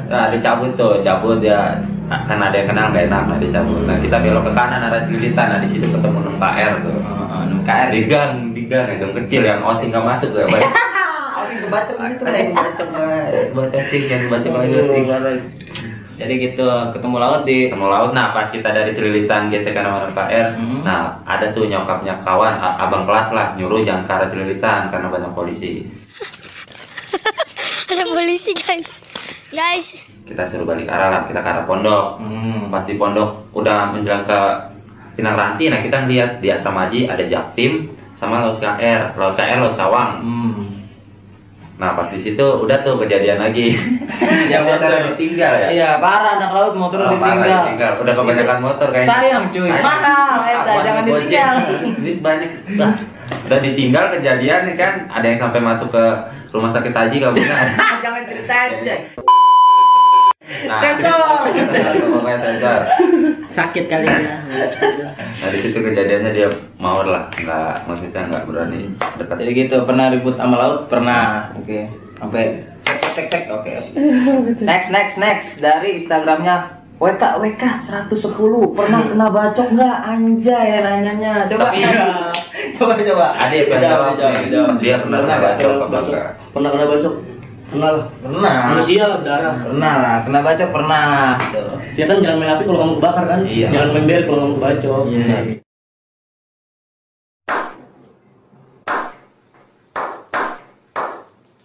nah 0.08 0.32
dicabut 0.32 0.72
tuh 0.80 1.04
cabut 1.04 1.44
dia. 1.44 1.84
Kan 2.08 2.40
ada 2.40 2.56
yang 2.56 2.72
kenal 2.72 2.96
gak 2.96 3.12
enak 3.12 3.24
nah 3.28 3.38
dicabut. 3.38 3.84
Nah 3.84 4.00
kita 4.00 4.24
belok 4.24 4.48
ke 4.48 4.52
kanan 4.56 4.82
ada 4.88 5.04
celilitan 5.04 5.46
nah 5.52 5.60
di 5.60 5.68
situ 5.68 5.86
ketemu 5.92 6.20
6 6.36 6.40
KR 6.40 6.74
tuh. 6.84 6.98
KR 7.68 7.90
di 7.92 8.02
gang 8.08 8.32
di 8.56 8.64
gang 8.72 8.88
ya 8.88 8.96
gang 8.96 9.14
kecil 9.24 9.42
yang 9.44 9.60
osing 9.60 9.92
gak 9.92 10.08
masuk 10.08 10.32
ya 10.32 10.48
baik 10.48 10.64
Osing 11.38 11.60
kebacok 11.68 11.98
gitu. 12.10 12.24
bacok 12.56 12.88
buat 13.54 13.70
testing 13.70 14.04
yang 14.10 14.24
bacok 14.32 14.54
lagi 14.58 14.74
Jadi 16.18 16.34
gitu, 16.42 16.66
ketemu 16.92 17.16
laut 17.16 17.42
di 17.44 17.70
ketemu 17.70 17.86
laut 17.86 18.12
nah 18.12 18.34
pas 18.34 18.50
kita 18.50 18.66
dari 18.68 18.90
celilitan 18.90 19.48
gesekan 19.48 19.86
sama 19.86 20.10
KR 20.10 20.58
Hmm. 20.58 20.82
nah 20.82 21.22
ada 21.24 21.54
tuh 21.54 21.66
nyokapnya 21.66 22.18
kawan 22.22 22.58
abang 22.58 23.06
kelas 23.06 23.30
lah 23.32 23.54
nyuruh 23.54 23.82
jangan 23.82 24.02
ke 24.02 24.12
arah 24.12 24.28
celilitan 24.28 24.90
karena 24.90 25.08
banyak 25.08 25.32
polisi 25.32 25.86
Ada 27.88 28.04
polisi 28.04 28.52
guys. 28.52 29.00
Guys, 29.48 29.88
kita 30.24 30.44
suruh 30.44 30.66
balik 30.66 30.86
arah 30.88 31.08
lah 31.10 31.22
kita 31.24 31.40
ke 31.40 31.48
arah 31.48 31.64
pondok 31.64 32.20
Hmm. 32.20 32.68
pas 32.68 32.84
di 32.84 32.98
pondok 32.98 33.48
udah 33.54 33.94
menjelang 33.94 34.26
ke 34.26 34.40
Pinang 35.14 35.34
Ranti 35.34 35.66
nah 35.68 35.80
kita 35.80 36.04
ngeliat 36.04 36.42
di 36.42 36.50
asrama 36.50 36.86
haji 36.86 37.06
ada 37.06 37.24
Jaktim 37.24 37.90
sama 38.14 38.42
laut 38.42 38.58
KR 38.58 39.14
laut 39.14 39.34
KR 39.34 39.58
laut 39.60 39.74
Cawang 39.74 40.10
Hmm. 40.20 40.54
Nah 41.78 41.94
pas 41.94 42.10
di 42.10 42.18
situ 42.18 42.42
udah 42.42 42.82
tuh 42.82 42.98
kejadian 42.98 43.38
lagi 43.38 43.78
yang 44.52 44.66
motor 44.66 45.14
ditinggal 45.14 45.54
ya 45.56 45.68
Iya, 45.70 45.90
parah 46.02 46.36
anak 46.36 46.50
laut 46.50 46.74
motor 46.74 46.98
Oh, 47.00 47.14
ditinggal. 47.14 47.70
ditinggal. 47.70 47.92
Udah 48.02 48.14
kebanyakan 48.16 48.60
motor 48.60 48.88
kayaknya. 48.90 49.14
Sayang, 49.14 49.44
cuy. 49.54 49.70
Mahal, 49.70 50.30
jangan 50.82 51.04
ditinggal. 51.06 51.54
Duit 52.02 52.18
banyak. 52.20 52.50
Bah, 52.74 52.92
udah 53.46 53.60
ditinggal 53.62 54.06
kejadian 54.12 54.62
nih 54.66 54.76
kan 54.76 54.94
ada 55.08 55.26
yang 55.28 55.38
sampai 55.38 55.62
masuk 55.62 55.94
ke 55.94 56.04
rumah 56.50 56.74
sakit 56.74 56.90
haji 56.92 57.18
kaburnya. 57.20 57.58
Jangan 58.04 58.22
cerita 58.26 58.56
aja. 58.58 58.96
Nah, 60.48 60.80
Sensor. 60.80 61.20
sensor, 61.52 62.08
pokoknya 62.10 62.40
sensor. 62.40 62.80
Sakit 63.58 63.90
kali 63.90 64.06
ya. 64.06 64.38
Nah 65.18 65.50
di 65.50 65.58
situ 65.58 65.82
kejadiannya 65.82 66.30
dia 66.30 66.46
mau 66.78 67.02
lah, 67.02 67.26
nggak 67.34 67.90
maksudnya 67.90 68.30
nggak 68.30 68.46
berani 68.46 68.94
dekat. 69.18 69.38
Jadi 69.42 69.52
gitu, 69.58 69.78
pernah 69.82 70.14
ribut 70.14 70.38
sama 70.38 70.62
laut? 70.62 70.86
Pernah. 70.86 71.50
Oke. 71.58 71.90
Sampai 72.22 72.62
tek 72.86 73.02
tek 73.18 73.28
tek. 73.34 73.44
Oke. 73.50 73.74
Next 74.62 74.94
next 74.94 75.18
next 75.18 75.50
dari 75.58 75.98
Instagramnya 75.98 76.78
WK 76.98 77.24
WK 77.38 77.64
110 78.10 78.74
pernah 78.74 79.02
kena 79.06 79.28
bacok 79.30 79.68
nggak 79.70 79.98
anjay 80.02 80.82
nanyanya 80.82 81.46
coba 81.46 81.70
Tapi- 81.70 81.86
coba 82.74 82.94
coba 82.98 83.28
Ada 83.38 83.54
yang 83.54 83.70
Jawab, 84.50 84.82
dia 84.82 84.96
pernah 84.98 85.20
nggak? 85.22 85.62
bacok 85.62 86.26
pernah 86.54 86.70
kena 86.74 86.86
bacok 86.90 87.14
pernah 87.68 87.90
lah 87.92 88.06
pernah 88.18 88.54
manusia 88.72 89.04
lah 89.04 89.20
darah 89.22 89.56
pernah 89.60 89.94
lah 90.00 90.16
kena 90.24 90.40
bacok 90.40 90.70
pernah 90.72 91.06
ya 91.94 92.04
kan 92.08 92.18
jangan 92.24 92.38
main 92.38 92.52
api 92.54 92.64
kalau 92.64 92.80
kamu 92.80 92.94
kebakar 92.98 93.26
kan 93.28 93.40
Iya. 93.44 93.68
jangan 93.70 93.90
main 93.92 94.06
bel 94.06 94.22
kalau 94.24 94.40
kamu 94.40 94.54
kebacok 94.56 95.02
Iya. 95.08 95.38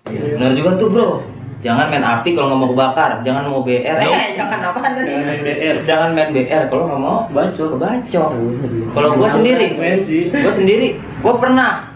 Benar 0.06 0.52
juga 0.54 0.70
tuh 0.76 0.88
bro. 0.90 1.08
Jangan 1.62 1.86
main 1.88 2.02
api 2.02 2.34
kalau 2.34 2.46
nggak 2.50 2.60
mau 2.60 2.70
kebakar. 2.74 3.10
Jangan 3.22 3.42
mau 3.46 3.62
BR. 3.62 3.96
Eh, 4.02 4.34
jangan 4.34 4.58
apa 4.60 4.78
tadi? 4.82 5.06
Jangan 5.06 5.24
main 5.24 5.40
BR. 5.40 5.76
Jangan 5.86 6.08
main 6.10 6.30
BR 6.34 6.62
kalau 6.66 6.84
nggak 6.90 7.00
mau 7.00 7.18
Kebacok. 7.30 7.68
kebacok. 7.78 8.28
Kalau 8.92 9.08
gua 9.14 9.28
sendiri, 9.30 9.66
gua 10.34 10.52
sendiri, 10.52 10.88
gua 11.22 11.34
pernah 11.38 11.91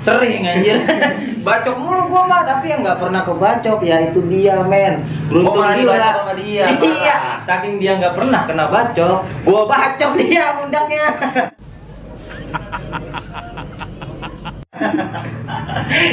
sering 0.00 0.42
anjir. 0.42 0.76
Bacok 1.46 1.76
mulu 1.78 2.02
gua 2.08 2.22
mah 2.26 2.42
tapi 2.44 2.68
yang 2.68 2.82
nggak 2.82 2.98
pernah 2.98 3.22
kebacok 3.22 3.78
ya 3.80 3.96
itu 4.04 4.20
dia 4.26 4.60
men. 4.62 5.04
Beruntung 5.28 5.58
Oh, 5.58 5.64
gila. 5.64 5.92
dibacok 5.96 6.14
sama 6.18 6.32
dia, 6.36 6.64
iya 6.98 7.16
saking 7.44 7.74
dia 7.78 7.92
nggak 7.96 8.14
pernah 8.14 8.40
kena 8.44 8.64
bacok 8.68 9.18
gua 9.42 9.62
bacok 9.64 10.10
dia 10.16 10.44
pundaknya 10.60 11.04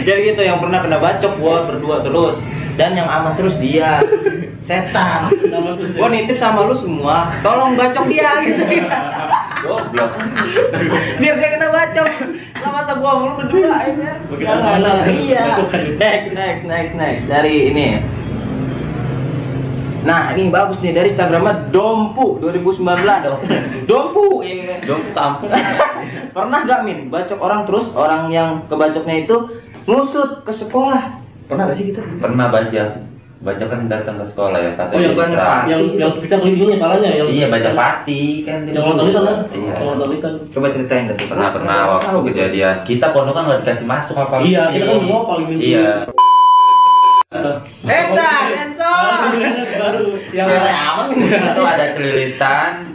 jadi 0.07 0.19
gitu 0.31 0.41
yang 0.41 0.57
pernah 0.57 0.79
kena 0.79 0.97
bacok 0.97 1.33
gua 1.37 1.67
berdua 1.67 2.01
terus. 2.01 2.37
Dan 2.75 2.91
yang 2.91 3.07
aman 3.07 3.39
terus 3.39 3.55
dia. 3.55 4.03
Setan. 4.67 5.31
Tuh 5.31 5.79
gua 5.95 6.07
nitip 6.11 6.35
sama 6.35 6.67
lu 6.67 6.75
semua. 6.75 7.31
Tolong 7.39 7.75
bacok 7.75 8.03
dia. 8.07 8.29
gitu 8.43 8.63
Goblok. 9.65 10.11
biar 11.19 11.35
dia 11.41 11.49
kena 11.57 11.67
bacok 11.73 12.07
lah 12.61 12.69
masa 12.71 12.93
gua 12.97 13.11
mulu 13.19 13.33
berdua 13.41 13.73
aja 13.73 14.09
Jangan. 14.29 14.79
mana? 14.79 14.91
iya 15.09 15.45
next 15.97 16.29
next 16.31 16.63
next 16.63 16.93
next 16.93 17.23
dari 17.25 17.73
ini 17.73 17.89
Nah 20.05 20.37
ini 20.37 20.53
bagus 20.53 20.77
nih 20.85 20.93
dari 20.93 21.09
Instagramnya 21.09 21.73
Dompu 21.73 22.37
2019 22.37 22.77
Dompu 23.89 24.45
iya. 24.45 24.77
Dong 24.85 25.01
kampung. 25.17 25.49
Pernah 26.37 26.59
gak 26.69 26.85
Min 26.85 27.09
bacok 27.09 27.41
orang 27.41 27.65
terus 27.65 27.89
orang 27.97 28.29
yang 28.29 28.69
kebacoknya 28.69 29.25
itu 29.25 29.33
ngusut 29.89 30.45
ke 30.45 30.53
sekolah 30.53 31.25
Pernah 31.49 31.73
gak 31.73 31.77
sih 31.77 31.89
gitu? 31.89 32.01
Pernah 32.21 32.53
baca. 32.53 32.83
Baca 33.43 33.63
kan 33.67 33.79
datang 33.91 34.15
ke 34.17 34.25
sekolah 34.31 34.57
ya 34.57 34.71
oh 34.71 34.75
katanya 34.79 35.05
yang. 35.05 35.35
Pak. 35.35 35.61
yang 35.67 35.81
yang 35.99 36.11
kita 36.17 36.35
kelilingnya 36.39 36.77
palanya 36.79 37.09
yang 37.11 37.27
Iya 37.27 37.47
baca 37.51 37.69
pati 37.75 38.21
kan. 38.41 38.59
yang 38.63 38.83
nonton 38.85 39.11
ikan 39.11 39.23
kan 39.23 39.37
Iya. 39.51 39.73
yang 39.75 39.87
nonton 39.91 40.09
ikan 40.17 40.33
Coba 40.55 40.67
ceritain 40.71 41.03
deh 41.11 41.17
Pernah 41.19 41.49
pernah 41.51 41.77
waktu 41.91 42.17
kejadian 42.31 42.75
kita 42.83 43.11
pondok 43.11 43.33
kan 43.33 43.43
nggak 43.45 43.59
dikasih 43.61 43.85
masuk 43.85 44.15
apa 44.15 44.35
iya 44.41 44.71
kita 44.71 44.85
kan 44.87 45.03
mau 45.03 45.27
paling 45.27 45.47
benci 45.51 45.75
Iya. 45.75 46.07
Sensor 47.35 49.11
baru 49.75 50.03
yang 50.31 50.47
aman 50.47 51.07
itu 51.19 51.61
ada 51.61 51.85
celilitan 51.91 52.94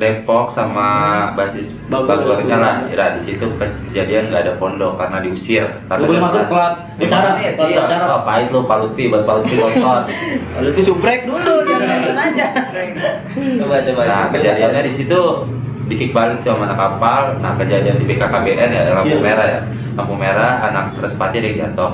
Depok 0.00 0.48
sama 0.48 0.88
basis 1.36 1.76
Bogor. 1.86 2.16
Bogornya 2.18 2.56
lah. 2.56 2.74
Ya, 2.88 3.12
di 3.12 3.20
situ 3.20 3.44
kejadian 3.52 4.32
nggak 4.32 4.42
ada 4.42 4.52
pondok 4.56 4.96
karena 4.96 5.20
diusir. 5.20 5.68
Nggak 5.84 6.00
boleh 6.00 6.20
masuk 6.20 6.44
kelas 6.48 6.72
utara, 6.96 7.30
Iya, 7.36 7.50
kelas 7.52 7.68
iya. 7.68 7.80
utara. 7.84 8.04
Oh, 8.08 8.22
pahit 8.24 8.48
lu 8.48 8.64
paluti, 8.64 9.02
buat 9.06 9.28
paluti 9.28 9.54
kotor. 9.60 10.08
Lalu 10.56 10.68
itu 10.72 10.80
subrek 10.86 11.28
dulu, 11.28 11.54
jangan 11.62 12.16
aja 12.18 12.46
Coba 13.60 13.76
coba 13.82 14.02
Nah, 14.02 14.24
kejadiannya 14.32 14.82
di 14.82 14.92
situ 14.94 15.20
dikik 15.86 16.10
balik 16.10 16.40
sama 16.42 16.64
anak 16.64 16.78
kapal. 16.78 17.22
Nah, 17.38 17.52
kejadian 17.54 18.00
di 18.00 18.06
BKKBN 18.06 18.68
ya 18.70 18.82
lampu 18.94 19.12
Iya. 19.12 19.20
merah 19.20 19.46
ya. 19.46 19.60
Lampu 19.94 20.14
merah, 20.16 20.64
anak 20.64 20.96
respati 20.96 21.36
ada 21.38 21.50
jatuh. 21.52 21.92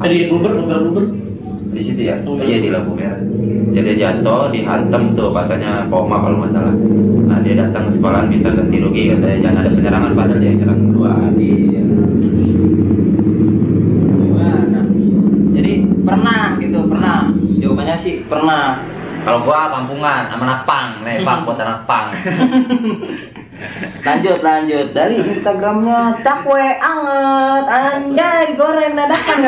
tadi 0.00 0.24
Uber 0.26 0.52
Uber 0.56 0.78
Uber 0.88 1.04
Di 1.68 1.80
situ 1.80 2.00
ya? 2.02 2.16
Oh, 2.22 2.36
Iya 2.36 2.58
di 2.58 2.68
lampu 2.68 2.92
merah. 2.92 3.20
Jadi 3.72 3.96
jatuh, 3.96 4.48
dihantam 4.48 5.12
tuh, 5.12 5.32
katanya 5.32 5.88
koma 5.88 6.20
kalau 6.20 6.36
nggak 6.38 6.52
salah. 6.52 6.74
Dia 6.76 7.31
datang 7.72 7.88
ke 7.88 7.96
sekolah 7.96 8.28
minta 8.28 8.52
ganti 8.52 8.76
rugi, 8.84 9.16
katanya 9.16 9.48
jangan 9.48 9.64
ada 9.64 9.70
penyerangan 9.72 10.12
padahal 10.12 10.40
dia 10.44 10.52
nyerang 10.60 10.92
dua 10.92 11.10
hari. 11.16 11.52
Gimana? 14.12 14.80
Jadi 15.56 15.72
pernah 16.04 16.60
gitu, 16.60 16.78
pernah 16.84 17.32
Jawabannya 17.32 17.96
sih 18.04 18.28
pernah 18.28 18.84
Kalau 19.24 19.48
gua 19.48 19.72
kampungan, 19.72 20.28
sama 20.28 20.44
anak 20.44 20.60
pang, 20.68 21.00
lepak 21.00 21.48
buat 21.48 21.56
anak 21.64 21.80
pang. 21.88 22.12
Lanjut, 24.04 24.38
lanjut 24.44 24.86
Dari 24.92 25.16
Instagramnya 25.22 26.20
cakwe 26.20 26.76
anget 26.76 27.64
Anjay, 27.72 28.52
digoreng 28.52 28.92
dadakan? 28.92 29.40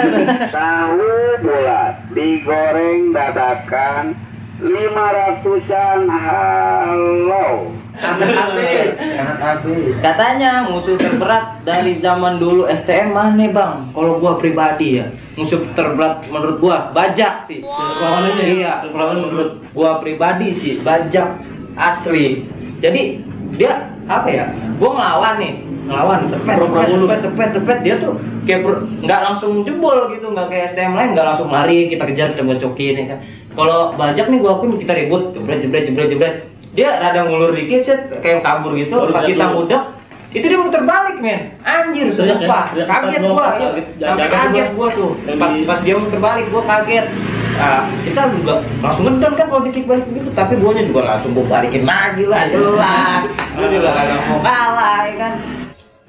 Tahu 0.49 1.13
bulat 1.45 1.95
digoreng 2.17 3.13
dadakan 3.13 4.17
lima 4.63 5.07
ratusan 5.13 6.07
halo 6.09 7.84
Hangat 7.95 8.35
habis, 8.35 8.91
habis. 9.39 9.95
Katanya 10.03 10.67
musuh 10.67 10.99
terberat 10.99 11.63
dari 11.63 12.03
zaman 12.03 12.43
dulu 12.43 12.67
STM 12.67 13.15
mana 13.15 13.47
bang? 13.47 13.87
Kalau 13.95 14.19
gua 14.19 14.35
pribadi 14.35 14.99
ya, 14.99 15.07
musuh 15.39 15.63
terberat 15.79 16.27
menurut 16.27 16.59
gua 16.59 16.91
bajak 16.91 17.47
sih. 17.47 17.63
Ya? 17.63 18.35
Iya, 18.43 18.73
menurut 18.91 19.63
gua 19.71 20.03
pribadi 20.03 20.51
sih 20.59 20.83
bajak 20.83 21.39
asli. 21.79 22.43
Jadi 22.83 23.23
dia 23.55 23.95
apa 24.11 24.27
ya? 24.27 24.51
Gua 24.83 24.91
ngelawan 24.99 25.35
nih, 25.39 25.53
ngelawan 25.87 26.19
tepet 26.35 26.57
tepet 26.59 26.87
tepet 26.91 27.21
tepet 27.23 27.51
tepet 27.55 27.79
dia 27.87 27.95
tuh 28.03 28.19
kayak 28.43 28.75
nggak 29.07 29.21
langsung 29.23 29.63
jebol 29.63 30.11
gitu, 30.11 30.35
nggak 30.35 30.51
kayak 30.51 30.75
STM 30.75 30.99
lain 30.99 31.15
nggak 31.15 31.27
langsung 31.31 31.47
lari 31.47 31.87
kita 31.87 32.11
kejar 32.11 32.35
coba 32.35 32.59
cokin 32.59 32.95
ya 32.99 33.05
kan. 33.15 33.19
Kalau 33.55 33.95
bajak 33.95 34.27
nih 34.35 34.39
gua 34.43 34.59
akuin 34.59 34.83
kita 34.83 34.93
ribut, 34.99 35.31
jebret 35.31 35.63
jebret 35.63 35.87
jebret 35.87 36.11
jebret. 36.11 36.37
Dia 36.75 36.99
rada 36.99 37.23
ngulur 37.31 37.55
dikit, 37.55 37.87
set, 37.87 38.11
kayak 38.19 38.43
kabur 38.43 38.75
gitu. 38.75 38.99
Baru 38.99 39.15
Pas 39.15 39.23
kita 39.23 39.47
ngudak, 39.55 39.95
itu 40.35 40.43
dia 40.51 40.59
muter 40.59 40.83
balik 40.83 41.23
men. 41.23 41.55
Anjir, 41.63 42.11
Teriak 42.11 42.19
ya? 42.19 42.35
sumpah. 42.43 42.65
Teriak 42.75 42.89
Kaget 42.91 43.23
gua 43.23 43.47
ya. 43.47 43.69
Sampai 44.03 44.27
jangan 44.27 44.29
kaget 44.35 44.69
gua. 44.75 44.89
tuh. 44.91 45.11
Pas 45.39 45.53
pas 45.63 45.79
dia 45.87 45.95
muter 45.95 46.19
balik 46.19 46.47
gua 46.51 46.63
kaget. 46.67 47.07
Nah, 47.55 47.87
kita 48.03 48.23
juga 48.35 48.55
langsung 48.83 49.05
ngedon 49.07 49.33
kan 49.39 49.47
kalau 49.47 49.63
dikit 49.63 49.85
balik 49.87 50.05
begitu, 50.11 50.29
tapi 50.35 50.59
guanya 50.59 50.83
juga 50.83 51.01
langsung 51.07 51.31
gua 51.39 51.47
balikin 51.47 51.87
lagi 51.87 52.25
lah, 52.27 52.43
jelas. 52.51 53.23
Gua 53.55 53.67
juga 53.71 53.89
kagak 53.95 54.21
mau 54.27 54.39
kalah 54.43 54.99
ya 55.07 55.15
kan. 55.15 55.33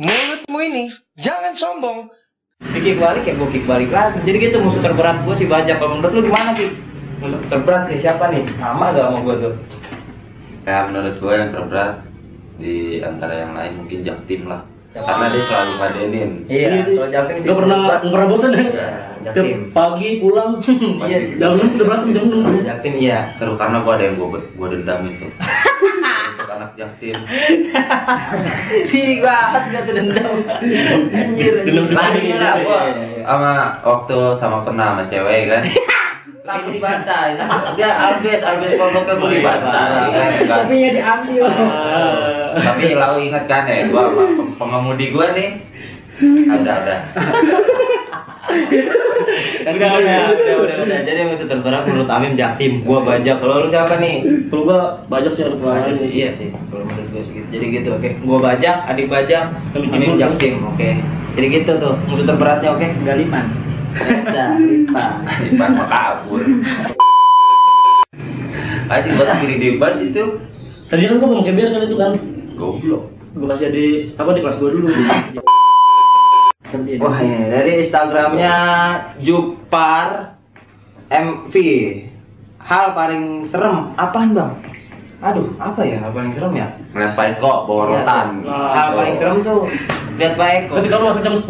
Mulutmu 0.01 0.57
ini 0.65 0.83
jangan 1.21 1.53
sombong. 1.53 2.09
Dikit 2.73 2.97
balik 2.97 3.29
ya 3.29 3.37
gua 3.37 3.49
kick 3.53 3.69
balik 3.69 3.93
lagi. 3.93 4.17
Jadi 4.25 4.37
gitu 4.49 4.57
musuh 4.65 4.81
terberat 4.81 5.21
gua 5.21 5.37
sih 5.37 5.45
bajak. 5.45 5.77
Kalau 5.77 6.01
menurut 6.01 6.17
lu 6.17 6.21
gimana 6.25 6.57
sih? 6.57 6.73
Musuh 7.21 7.37
terberat 7.53 7.93
nih 7.93 8.01
siapa 8.01 8.33
nih? 8.33 8.41
Sama 8.57 8.89
gak 8.89 9.05
sama 9.05 9.21
gua 9.21 9.35
tuh? 9.37 9.53
Ya 10.65 10.89
menurut 10.89 11.15
gue 11.21 11.33
yang 11.37 11.53
terberat 11.53 12.01
di 12.57 12.97
antara 13.05 13.33
yang 13.37 13.53
lain 13.53 13.85
mungkin 13.85 13.99
Jaktim 14.01 14.49
lah. 14.49 14.61
Karena 14.95 15.27
dia 15.27 15.43
selalu 15.45 15.71
ngadenin. 15.77 16.31
Iya, 16.47 16.67
sih. 16.81 16.95
kalau 16.97 17.09
Jaktim 17.13 17.35
sih 17.43 17.47
Gak 17.51 17.57
pernah 17.61 17.77
berat. 17.77 17.99
nggak 18.01 18.13
pernah 18.15 18.27
bosan 18.31 18.49
ya. 18.49 18.63
Iya, 18.63 18.89
Jaktim. 19.29 19.59
pagi 19.69 20.09
pulang. 20.23 20.51
Iya, 21.09 21.17
Jam 21.37 21.51
enam 21.59 21.69
udah 21.77 21.85
berangkat 21.85 22.09
jam 22.17 22.23
enam. 22.25 22.41
Jaktim 22.65 22.93
iya. 22.97 23.19
Seru 23.37 23.53
karena 23.53 23.77
gue 23.85 23.93
ada 23.93 24.03
yang 24.09 24.15
gue 24.17 24.27
gue 24.41 24.67
dendam 24.73 24.99
itu. 25.05 25.27
Anak 26.55 26.71
Jaktim. 26.79 27.17
Sih 28.89 29.19
gua 29.19 29.59
asli 29.59 29.75
tuh 29.83 29.93
dendam. 29.93 30.33
Anjir. 31.11 31.53
Lagi 31.91 32.31
lah 32.39 32.55
iya, 32.55 32.63
gue 32.63 32.79
iya, 32.79 33.05
iya. 33.19 33.23
sama 33.27 33.51
waktu 33.83 34.17
sama 34.39 34.57
pernah 34.63 34.95
sama 34.95 35.03
cewek 35.11 35.51
kan. 35.51 35.61
Lalu 36.45 36.77
dibantai. 36.77 37.33
Dia 37.77 37.89
albes, 37.89 38.41
albes 38.45 38.77
pondoknya 38.77 39.13
gue 39.17 39.29
dibantai. 39.41 39.89
Kan, 40.13 40.29
kan. 40.45 40.57
Kopinya 40.69 40.89
diambil. 40.93 41.43
Ah. 41.49 42.53
Tapi 42.69 42.93
lau 42.93 43.17
ingat 43.17 43.43
kan 43.49 43.67
ya, 43.67 43.89
gua 43.91 44.07
pengemudi 44.55 45.11
gua 45.11 45.35
nih 45.35 45.59
ada 46.47 46.71
ada. 46.85 46.95
Udah, 49.65 49.89
udah, 49.99 50.17
udah, 50.31 50.55
udah, 50.63 50.75
udah. 50.85 50.99
Jadi 51.01 51.27
musuh 51.27 51.49
terberat 51.49 51.83
menurut 51.89 52.07
Amin 52.07 52.37
Jaktim. 52.37 52.85
Gua 52.85 53.01
bajak. 53.01 53.41
Kalau 53.41 53.65
lu 53.65 53.67
siapa 53.73 53.97
nih? 53.97 54.21
Kalau 54.47 54.63
gua 54.69 54.79
banyak 55.09 55.33
sih 55.33 55.43
perlawanan 55.49 55.91
Bajak 55.91 55.95
sih. 55.97 56.09
iya 56.13 56.29
sih. 56.37 56.49
Kalau 56.53 56.85
menurut 56.85 57.07
gua 57.09 57.21
segitu. 57.25 57.47
Jadi 57.49 57.65
gitu, 57.73 57.89
oke. 57.97 58.09
Gua 58.21 58.37
bajak, 58.39 58.77
adik 58.85 59.09
bajak, 59.09 59.43
Amin 59.75 59.89
Amin 59.91 60.21
Jaktim. 60.21 60.61
Oke. 60.61 61.01
Jadi 61.35 61.45
gitu 61.51 61.71
tuh, 61.81 61.93
musuh 62.05 62.23
terberatnya, 62.23 62.69
oke. 62.77 62.87
Galiman. 63.03 63.64
Udah, 63.95 64.47
Lipa. 64.59 65.05
Ipan 65.41 65.69
mau 65.73 65.87
kabur. 65.87 66.43
Aji 68.85 69.09
gua 69.11 69.25
sendiri 69.27 69.55
debat 69.57 69.97
itu 69.97 70.23
Tadi 70.85 71.09
kan 71.09 71.17
gua 71.17 71.29
mau 71.31 71.41
kebiar 71.41 71.69
kan 71.71 71.81
itu 71.81 71.95
kan. 71.97 72.11
goblok. 72.53 73.03
Gua 73.33 73.47
masih 73.51 73.73
di 73.73 73.85
apa 74.11 74.29
di 74.31 74.41
kelas 74.43 74.57
gua 74.59 74.69
dulu. 74.69 74.87
Wah 76.99 77.17
ini 77.17 77.47
dari 77.47 77.71
Instagramnya 77.81 78.55
Jupar 79.17 80.37
MV. 81.07 81.53
Hal 82.59 82.85
paling 82.93 83.45
serem 83.45 83.93
apaan 83.95 84.33
bang? 84.33 84.51
Aduh, 85.25 85.49
apa 85.57 85.81
ya 85.81 85.97
hal 85.97 86.13
paling 86.13 86.31
serem 86.31 86.53
ya? 86.53 86.67
Ngeliat 86.93 87.17
Pak 87.17 87.25
Eko 87.33 87.65
bawa 87.65 87.83
rotan. 87.89 88.27
Hal 88.45 88.87
paling 88.93 89.15
serem 89.17 89.37
tuh 89.41 89.65
lihat 90.15 90.33
Pak 90.37 90.49
Eko. 90.53 90.73
Ketika 90.77 90.95
lu 90.95 91.05
masuk 91.09 91.21
jam 91.25 91.33
10, 91.33 91.49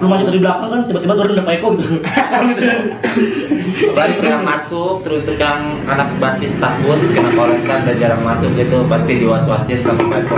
lu 0.00 0.06
maju 0.08 0.22
dari 0.24 0.40
belakang 0.40 0.68
kan 0.72 0.80
tiba-tiba 0.88 1.12
turun 1.12 1.36
ada 1.36 1.44
Pak 1.44 1.54
Eko 1.54 1.68
gitu. 1.76 1.94
Apalagi 3.92 4.24
yang 4.24 4.40
masuk 4.42 5.04
terus 5.04 5.20
tuh 5.22 5.36
yang 5.36 5.60
anak 5.84 6.08
basis 6.16 6.52
takut 6.56 6.96
kena 7.12 7.30
kolekan 7.32 7.78
dan 7.84 7.96
jarang 7.96 8.22
masuk 8.24 8.50
gitu 8.56 8.88
pasti 8.88 9.12
diwas-wasin 9.14 9.78
sama 9.84 10.02
Pak 10.08 10.20
Eko. 10.24 10.36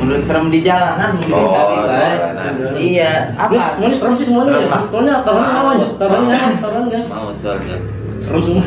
Menurut 0.00 0.22
serem 0.24 0.46
di 0.48 0.58
jalanan 0.62 1.12
mungkin 1.12 1.34
Oh, 1.34 1.50
kali 1.50 1.76
kan? 1.76 2.16
jalanan. 2.16 2.52
Iya, 2.72 3.12
Apa? 3.36 3.74
Semuanya 3.74 3.96
serem 3.98 4.14
sih 4.16 4.24
semuanya. 4.24 4.50
Serem 4.54 4.64
ya. 4.64 4.80
Soalnya 4.88 5.14
Mau. 5.20 5.34
lawan, 5.36 5.76
tawaran 5.98 6.22
Mau. 6.24 6.32
kan, 6.32 6.52
tawaran 6.56 6.84
kan. 6.88 7.02
Mau 7.04 7.28
soalnya. 7.36 7.76
Serem 8.22 8.40
semua. 8.40 8.64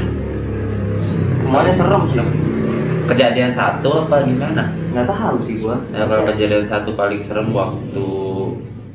Semuanya 1.39 1.71
serem 1.73 2.01
sih. 2.05 2.19
Kejadian 3.03 3.51
satu 3.51 4.05
apa 4.05 4.23
gimana? 4.23 4.71
Nggak 4.95 5.07
tahu 5.07 5.35
sih 5.43 5.59
gua. 5.59 5.75
Ya 5.91 6.07
kalau 6.07 6.23
kejadian 6.25 6.65
satu 6.65 6.95
paling 6.95 7.19
serem 7.23 7.51
waktu 7.51 8.07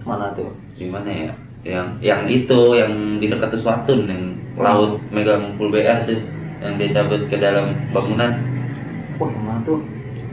Mana 0.03 0.33
tuh? 0.33 0.49
di 0.73 0.89
mana 0.89 1.11
ya? 1.11 1.33
Yang 1.61 1.87
yang 2.01 2.23
itu 2.25 2.61
yang 2.73 2.93
di 3.19 3.27
dekat 3.27 3.53
Suatun 3.55 4.09
yang 4.09 4.23
laut 4.57 4.97
megang 5.11 5.53
full 5.55 5.69
BR 5.69 6.07
tuh 6.07 6.17
yang 6.59 6.75
dia 6.75 6.91
cabut 6.91 7.21
ke 7.27 7.37
dalam 7.37 7.77
bangunan 7.91 8.33
Wah, 9.19 9.29
mana 9.29 9.61
tuh? 9.63 9.83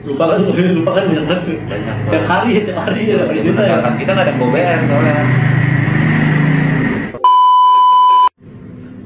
Lupa 0.06 0.24
kan, 0.30 0.38
lupa 0.78 0.90
kan 0.94 1.04
banyak 1.04 1.24
banget. 1.26 1.40
banyak 1.66 1.94
Tiap 2.06 2.06
soalnya. 2.06 2.28
hari, 2.30 2.50
tiap 2.62 2.78
hari 2.80 3.00
ya, 3.02 3.14
ada 3.18 3.26
Di 3.28 3.40
cerita 3.42 3.62
ya. 3.62 3.76
kita 3.92 4.10
nggak 4.14 4.24
ada 4.24 4.34
bawa 4.34 4.48
BR 4.54 4.78
soalnya. 4.86 5.14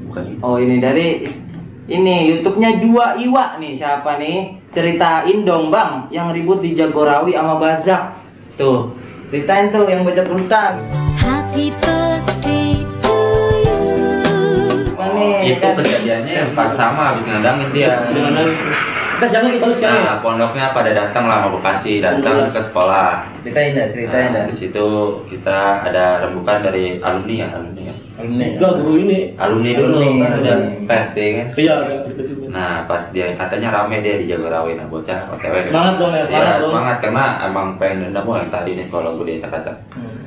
Bukan. 0.05 0.23
Oh 0.41 0.55
ini 0.55 0.75
dari 0.77 1.07
ini 1.91 2.31
YouTube-nya 2.31 2.79
Jua 2.79 3.19
Iwa 3.19 3.59
nih 3.59 3.75
siapa 3.75 4.15
nih? 4.15 4.55
Ceritain 4.71 5.43
dong 5.43 5.67
bang 5.67 6.07
yang 6.07 6.31
ribut 6.31 6.63
di 6.63 6.71
Jagorawi 6.71 7.35
sama 7.35 7.59
Bazak. 7.59 8.15
Tuh, 8.55 8.95
ceritain 9.27 9.67
tuh 9.75 9.83
yang 9.91 10.07
baca 10.07 10.23
tuntas. 10.23 10.79
Happy 11.19 11.75
birthday 11.83 12.79
to 13.03 13.15
you. 13.67 13.79
Apa 14.95 15.05
nih? 15.19 15.59
itu 15.59 15.67
kejadiannya 15.83 16.33
yang 16.47 16.49
pas 16.55 16.71
sama 16.79 17.11
habis 17.11 17.27
ngadangin 17.27 17.67
dia. 17.75 17.99
Kita 19.21 19.27
jangan 19.27 19.51
kita 19.53 19.65
ya. 19.77 19.91
Nah, 20.01 20.17
pondoknya 20.23 20.73
pada 20.73 20.95
datang 20.95 21.29
lah 21.29 21.45
sama 21.45 21.59
Bekasi, 21.59 22.01
datang 22.01 22.49
ke 22.49 22.57
sekolah. 22.57 23.27
Ceritain 23.43 23.75
dah, 23.77 23.87
ceritain 23.91 24.31
Nah, 24.31 24.33
dah. 24.33 24.43
di 24.49 24.55
situ 24.55 24.85
kita 25.27 25.85
ada 25.85 26.25
rembukan 26.25 26.63
dari 26.65 26.97
alumni 27.03 27.35
ya, 27.35 27.47
alumni 27.53 27.81
ya. 27.91 27.95
Enggak, 28.21 28.71
guru 28.77 28.95
ini. 28.99 29.19
Alumni 29.35 29.71
dulu 29.73 29.95
Alumni, 29.97 30.21
kan 30.21 30.31
alumni. 30.33 30.53
PT 30.85 31.15
kan. 31.31 31.47
Iya, 31.55 31.73
ada 31.81 32.21
juga. 32.21 32.45
Nah, 32.47 32.73
pas 32.85 33.03
dia 33.09 33.25
katanya 33.31 33.69
rame 33.71 33.95
dia 33.99 34.15
di 34.15 34.25
Jagorawi 34.25 34.75
nah 34.75 34.85
bocah 34.85 35.19
OTW. 35.31 35.55
Semangat 35.65 35.95
dong 35.97 36.11
ya, 36.11 36.23
semangat 36.23 36.45
Iya, 36.47 36.59
dong. 36.59 36.69
semangat 36.69 36.97
karena 36.99 37.25
emang 37.43 37.67
pengen 37.75 37.97
dendam 38.05 38.25
oh, 38.25 38.35
yang 38.35 38.49
tadi 38.49 38.69
nih 38.73 38.85
sekolah 38.85 39.09
gue 39.13 39.25
di 39.27 39.39
Jakarta. 39.39 39.71
Hmm. 39.91 40.19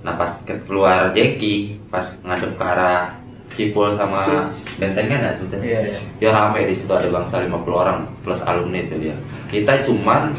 Nah, 0.00 0.14
pas 0.14 0.30
ke- 0.42 0.62
keluar 0.64 1.10
Jeki, 1.10 1.56
pas 1.88 2.06
ngadep 2.22 2.54
ke 2.54 2.64
arah 2.64 3.14
Cipul 3.48 3.96
sama 3.96 4.52
Bentengan 4.76 5.24
ya 5.24 5.32
sudah. 5.34 5.58
Iya, 5.58 5.80
iya. 5.88 5.98
Dia 6.18 6.30
rame 6.30 6.62
di 6.62 6.74
situ 6.74 6.88
ada 6.88 7.08
bangsa 7.08 7.42
50 7.42 7.50
orang 7.74 8.06
plus 8.22 8.38
alumni 8.42 8.78
itu 8.78 8.94
dia. 9.00 9.16
Kita 9.48 9.82
cuman 9.82 10.36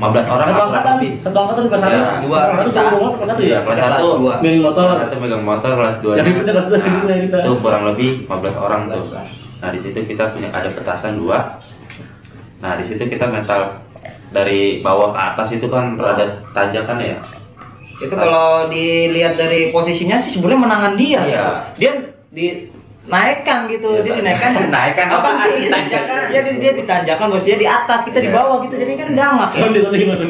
15 0.00 0.32
orang 0.32 0.48
Satu 0.48 0.62
angkatan, 0.64 0.94
lebih. 0.96 1.10
satu 1.20 1.36
angkatan 1.36 1.64
kelas 1.68 1.82
satu, 1.82 1.92
Ya, 1.92 2.04
dua, 2.24 2.38
kelas 2.40 2.72
satu 2.72 2.96
kelas 2.96 3.28
satu 3.28 3.40
ya. 3.40 3.46
Iya, 3.46 3.58
kelas 3.60 3.78
satu. 3.78 4.08
dua. 4.16 4.34
Milih 4.40 4.60
motor. 4.64 4.84
Kelas 4.88 5.00
satu 5.04 5.16
megang 5.20 5.44
motor, 5.44 5.70
kelas 5.76 5.96
2 6.00 6.16
Yang 6.16 6.26
ributnya 6.26 6.52
kelas 6.56 6.66
dua, 6.66 6.78
ributnya 6.80 7.16
kita. 7.20 7.36
Itu 7.44 7.52
kurang 7.60 7.82
lebih 7.84 8.08
15 8.24 8.56
orang 8.56 8.80
tuh. 8.88 9.02
Nah, 9.60 9.68
di 9.68 9.78
situ 9.78 9.98
kita 10.00 10.24
punya 10.32 10.48
ada 10.48 10.68
petasan 10.72 11.20
dua. 11.20 11.38
Nah, 12.58 12.72
di 12.80 12.84
situ 12.84 13.02
kita 13.04 13.28
mental 13.28 13.60
dari 14.30 14.80
bawah 14.80 15.12
ke 15.12 15.20
atas 15.20 15.48
itu 15.52 15.66
kan 15.68 16.00
rada 16.00 16.24
tanjakan 16.56 16.96
ya. 16.96 17.16
Itu 18.00 18.16
kalau 18.16 18.72
dilihat 18.72 19.36
dari 19.36 19.68
posisinya 19.68 20.24
sih 20.24 20.32
sebenarnya 20.32 20.60
menangan 20.64 20.94
dia. 20.96 21.20
Iya. 21.20 21.46
Dia 21.76 21.92
di 22.30 22.69
naikkan 23.10 23.58
gitu, 23.66 23.88
Iya, 23.90 24.00
dia 24.00 24.12
dinaikkan. 24.16 24.50
Naikkan 24.72 25.06
apa? 25.10 25.28
Ditanjakan. 25.50 26.18
Iya, 26.30 26.40
dia, 26.40 26.54
dia 26.56 26.72
ditanjakan, 26.72 27.26
bosnya 27.28 27.56
di 27.58 27.66
atas, 27.66 28.00
kita 28.02 28.18
di 28.18 28.30
Iya. 28.30 28.36
bawah 28.38 28.56
gitu. 28.62 28.74
Jadi 28.78 28.92
kan 28.94 29.08
dangak. 29.12 29.50
ya. 29.58 29.66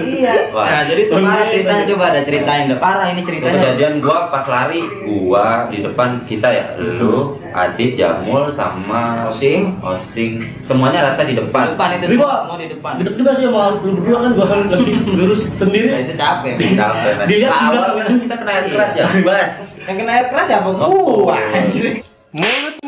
Iya. 0.00 0.32
Wah. 0.50 0.64
Nah, 0.64 0.82
jadi 0.88 1.00
itu 1.04 1.14
parah 1.14 1.46
ceritanya 1.46 1.84
coba 1.86 2.04
ada 2.08 2.20
ceritain 2.24 2.64
deh. 2.66 2.78
Parah 2.78 3.06
ini 3.08 3.20
ceritanya. 3.20 3.54
kejadian 3.54 3.92
gua 4.00 4.18
pas 4.26 4.44
lari, 4.44 4.80
gua 5.04 5.44
di 5.68 5.78
depan 5.80 6.08
kita 6.24 6.48
ya, 6.48 6.64
lu, 6.76 7.36
Adit, 7.50 7.98
Jamul 7.98 8.48
sama 8.48 9.26
Osing. 9.28 9.76
Osing, 9.78 10.32
semuanya 10.62 11.12
rata 11.12 11.22
di 11.22 11.34
depan. 11.34 11.74
Depan 11.74 11.98
itu 11.98 12.16
semua, 12.16 12.46
semua 12.46 12.56
di 12.56 12.68
depan. 12.70 12.92
Gede 12.96 13.10
juga 13.12 13.30
sih 13.34 13.44
sama 13.44 13.62
lu 13.76 13.90
berdua 13.92 14.18
kan 14.22 14.30
gua 14.32 14.46
lagi 14.48 14.92
lurus 15.18 15.40
Nah, 15.42 15.56
sendiri. 15.58 15.88
itu 16.00 16.14
capek. 16.14 16.54
Di 16.56 16.66
tenan. 16.72 17.26
Dilihat, 17.26 17.52
awal 17.52 17.90
kan 17.92 18.06
kita 18.16 18.34
kena 18.38 18.52
air 18.54 18.64
keras 18.70 18.92
ya, 18.94 19.04
bas. 19.20 19.50
Yang 19.82 19.96
kena 19.98 20.10
air 20.14 20.26
keras? 20.30 20.46
Oh. 20.78 21.26
Gua. 21.26 21.36
anjir. 21.36 21.84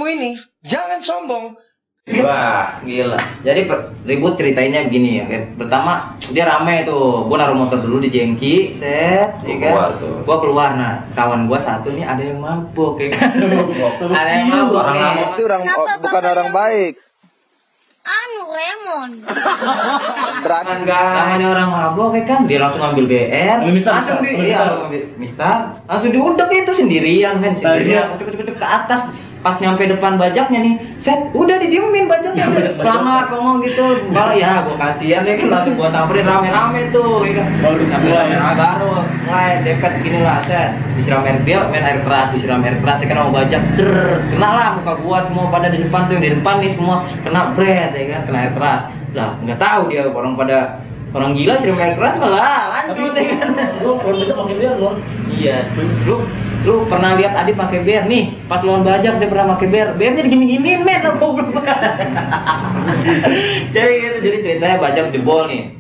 Ini 0.06 0.30
jangan 0.62 0.98
sombong. 1.02 1.56
Wah, 2.02 2.82
Gila. 2.82 3.14
Jadi 3.46 3.70
per- 3.70 3.94
ribut 4.02 4.34
ceritainnya 4.34 4.90
begini 4.90 5.22
ya. 5.22 5.24
kan. 5.30 5.42
Pertama 5.54 6.18
dia 6.34 6.42
rame 6.50 6.82
tuh. 6.82 7.30
Gua 7.30 7.38
naruh 7.38 7.54
motor 7.54 7.78
dulu 7.78 8.02
di 8.02 8.10
jengki, 8.10 8.74
set, 8.74 9.38
ya 9.46 9.54
kan. 9.62 9.70
Keluar 9.70 9.90
tuh. 10.02 10.14
Gua 10.26 10.36
keluar 10.42 10.68
nah. 10.74 11.06
Kawan 11.14 11.46
gua 11.46 11.62
satu 11.62 11.94
nih 11.94 12.02
ada 12.02 12.18
yang 12.26 12.42
mabuk 12.42 12.98
ya 12.98 13.14
kan. 13.14 13.38
ada 14.10 14.30
yang 14.34 14.50
mabuk. 14.50 14.82
Orang 14.82 14.98
mabuk. 14.98 15.30
Itu 15.38 15.42
orang 15.46 15.62
bukan 16.02 16.24
orang 16.26 16.50
baik. 16.50 16.94
Anu 18.02 18.42
Lemon. 18.50 19.10
Guys. 20.90 21.14
Namanya 21.14 21.46
orang 21.54 21.70
mabuk 21.70 22.10
ya 22.18 22.22
kan. 22.26 22.40
Dia 22.50 22.58
langsung 22.66 22.82
ambil 22.82 23.04
BR. 23.06 23.58
Mistar, 23.70 24.02
langsung 24.02 24.18
di 24.26 24.50
iya, 24.50 24.62
mistar. 25.14 25.58
Langsung 25.86 26.10
diudek 26.10 26.50
itu 26.50 26.72
sendirian 26.74 27.38
kan 27.38 27.54
iya. 27.54 27.58
sendirian. 27.62 28.04
Kucuk-kucuk 28.18 28.58
ke 28.58 28.66
atas. 28.66 29.06
Pas 29.42 29.58
nyampe 29.58 29.90
depan 29.90 30.22
bajaknya 30.22 30.62
nih, 30.62 30.74
set, 31.02 31.18
udah 31.34 31.58
didiemin 31.58 32.06
bajaknya, 32.06 32.46
pelangat 32.78 33.26
ngomong 33.34 33.58
gitu, 33.66 34.06
kalau 34.14 34.30
ya 34.38 34.62
gua 34.62 34.78
kasihan 34.78 35.26
ya 35.26 35.34
kan 35.34 35.48
langsung 35.50 35.74
gua 35.74 35.90
samperin 35.90 36.30
rame-rame 36.30 36.94
tuh, 36.94 37.26
ya 37.26 37.42
kan, 37.42 37.46
Baru 37.58 37.82
sampai 37.90 38.38
ah, 38.38 38.54
baru 38.54 39.02
mulai 39.26 39.66
depet 39.66 39.92
gini 40.06 40.22
lah, 40.22 40.38
set, 40.46 40.78
disiram 40.94 41.26
air 41.26 41.42
dia 41.42 41.58
main 41.74 41.82
air 41.82 42.06
keras, 42.06 42.30
disiram 42.30 42.62
air 42.62 42.78
keras, 42.78 43.02
ya 43.02 43.06
kan 43.10 43.18
mau 43.18 43.34
bajak, 43.34 43.62
ter, 43.74 43.90
kena 44.30 44.48
lah 44.54 44.68
muka 44.78 44.94
gua 45.02 45.18
semua 45.26 45.44
pada 45.50 45.66
di 45.74 45.78
depan 45.82 46.00
tuh 46.06 46.12
yang 46.14 46.22
di 46.22 46.32
depan 46.38 46.54
nih 46.62 46.72
semua 46.78 46.96
kena 47.26 47.40
bread 47.58 47.90
ya 47.98 48.04
kan, 48.14 48.20
kena 48.30 48.38
air 48.46 48.52
keras, 48.54 48.82
lah 49.10 49.30
nggak 49.42 49.58
tahu 49.58 49.82
dia 49.90 50.06
orang 50.06 50.38
pada 50.38 50.58
orang 51.12 51.36
gila 51.36 51.54
siram 51.60 51.80
air 51.80 51.94
keras 51.96 52.14
malah 52.16 52.60
lanjut 52.72 53.12
ya 53.12 53.24
kan. 53.36 53.48
Lu 53.84 54.00
kalau 54.00 54.36
pakai 54.44 54.54
biar 54.56 54.74
lu. 54.80 54.88
Iya, 55.32 55.56
lu 56.08 56.16
lu 56.62 56.86
pernah 56.86 57.18
lihat 57.18 57.34
Adi 57.34 57.58
pakai 57.58 57.82
bear 57.82 58.06
nih? 58.06 58.46
Pas 58.46 58.62
lawan 58.62 58.86
bajak 58.86 59.18
dia 59.18 59.26
pernah 59.26 59.58
pakai 59.58 59.66
bear, 59.66 59.88
bearnya 59.98 60.22
digini-gini 60.22 60.78
men 60.78 61.02
aku 61.02 61.26
belum. 61.34 61.58
jadi 63.74 63.92
gitu, 63.98 64.16
jadi 64.22 64.36
ceritanya 64.46 64.76
bajak 64.78 65.10
jebol 65.10 65.50
nih, 65.50 65.74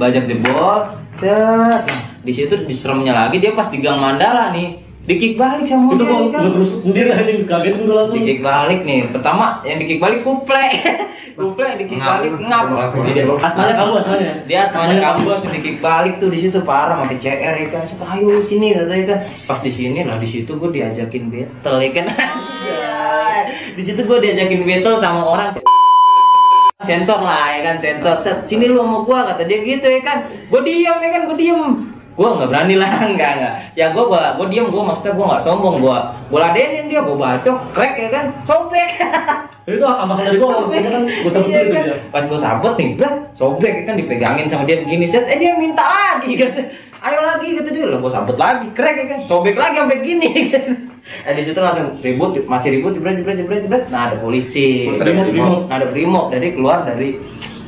bajak 0.00 0.24
jebol, 0.24 0.88
set, 1.20 1.84
Nah, 1.84 2.00
di 2.24 2.32
situ 2.32 2.64
diseremnya 2.64 3.12
lagi 3.12 3.36
dia 3.40 3.52
pas 3.52 3.68
di 3.68 3.78
gang 3.84 4.00
Mandala 4.00 4.56
nih, 4.56 4.80
dikik 5.00 5.34
balik 5.34 5.64
sama 5.64 5.92
Itu 5.92 6.04
ya 6.04 6.12
kan? 6.28 6.28
gua 6.38 6.50
terus 6.52 6.72
sendiri 6.80 7.08
aja 7.08 7.24
kaget 7.24 7.74
gua 7.80 7.94
langsung. 7.98 8.16
dikik 8.16 8.38
balik 8.40 8.80
nih, 8.84 9.00
pertama 9.08 9.44
yang 9.62 9.78
dikik 9.78 9.98
balik 9.98 10.20
kuple, 10.22 10.64
kuple 11.38 11.66
dikik 11.76 11.96
Ngap. 11.96 12.08
balik 12.14 12.32
ngap, 12.38 12.64
Asalnya 13.40 13.74
kamu 13.74 13.92
asalnya. 13.96 14.32
dia 14.44 14.58
asmanya 14.64 14.96
kamu 15.02 15.20
langsung 15.26 15.52
dikik 15.52 15.76
balik 15.78 16.14
tuh 16.16 16.28
di 16.28 16.38
situ 16.38 16.58
parah 16.60 17.00
pakai 17.00 17.16
CR 17.16 17.54
ya 17.56 17.66
kan. 17.70 17.82
Suka, 17.84 18.04
ayo 18.08 18.44
sini 18.44 18.70
katanya 18.70 19.04
kan. 19.06 19.18
Pas 19.46 19.58
di 19.58 19.70
sini 19.70 20.00
lah 20.04 20.16
di 20.16 20.28
situ 20.28 20.52
gue 20.52 20.70
diajakin 20.70 21.24
battle 21.26 21.76
ya 21.78 21.90
kan. 21.90 22.06
Di 23.70 23.82
situ 23.82 24.02
gue 24.02 24.18
diajakin 24.20 24.60
battle 24.62 24.96
sama 24.98 25.22
orang. 25.24 25.48
Sensor 26.80 27.20
lah 27.20 27.44
ya 27.50 27.60
kan 27.62 27.76
sensor. 27.78 28.16
Set, 28.20 28.36
sini 28.44 28.66
lu 28.66 28.78
sama 28.78 28.98
gua 29.02 29.20
kata 29.26 29.44
dia 29.44 29.60
gitu 29.60 29.86
ya 29.86 30.00
kan. 30.00 30.18
Gue 30.46 30.60
diem 30.60 30.96
ya 30.96 31.10
kan 31.10 31.22
gue 31.24 31.36
diem 31.38 31.60
gue 32.16 32.26
nggak 32.26 32.48
berani 32.50 32.74
lah 32.76 32.90
nggak 33.16 33.32
nggak 33.38 33.54
ya 33.78 33.86
gue 33.94 34.04
gua 34.04 34.36
gue 34.36 34.46
diem 34.50 34.66
gue 34.66 34.82
maksudnya 34.82 35.12
gue 35.14 35.26
nggak 35.26 35.42
sombong 35.46 35.76
gue 35.78 35.98
gue 36.30 36.38
ladenin 36.38 36.84
dia 36.90 37.00
gue 37.00 37.16
bacok 37.16 37.58
krek 37.72 37.94
ya 37.96 38.08
kan 38.10 38.24
sobek 38.44 38.90
Itu 39.70 39.86
gua 39.86 40.02
waktu 40.02 40.34
itu 40.82 40.88
kan 40.90 41.02
gua 41.06 41.30
sebut 41.30 41.50
Iya 41.52 41.60
itu 41.62 41.70
kan? 41.70 41.84
dia. 41.86 41.96
Pas 42.10 42.24
gue 42.26 42.38
sabut 42.40 42.74
nih, 42.74 42.88
bret, 42.98 43.16
sobek 43.38 43.74
kan 43.86 43.94
dipegangin 43.94 44.50
sama 44.50 44.66
dia 44.66 44.82
begini 44.82 45.06
set, 45.06 45.30
eh 45.30 45.38
dia 45.38 45.54
minta 45.54 45.84
lagi 45.84 46.32
kan. 46.40 46.52
Ayo 47.00 47.18
lagi 47.22 47.54
kata 47.54 47.70
dia, 47.70 47.86
lah 47.86 47.98
gue 48.02 48.10
sabut 48.10 48.36
lagi, 48.40 48.66
krek 48.74 48.96
ya 48.98 49.06
kan, 49.14 49.20
sobek 49.30 49.54
lagi 49.54 49.78
sampai 49.78 50.00
gini 50.02 50.28
kan. 50.50 50.64
Eh 51.22 51.32
di 51.38 51.42
situ 51.46 51.60
langsung 51.60 51.94
ribut, 52.02 52.30
masih 52.50 52.68
ribut, 52.76 52.92
jebret, 52.98 53.14
jebret, 53.22 53.36
jebret, 53.40 53.60
jebret. 53.68 53.84
Nah 53.94 54.10
ada 54.10 54.16
polisi, 54.18 54.90
Brimob, 54.90 55.26
brimob. 55.30 55.60
nah 55.70 55.74
ada 55.78 55.86
brimob, 55.86 56.24
dari 56.34 56.48
keluar 56.50 56.78
dari 56.82 57.08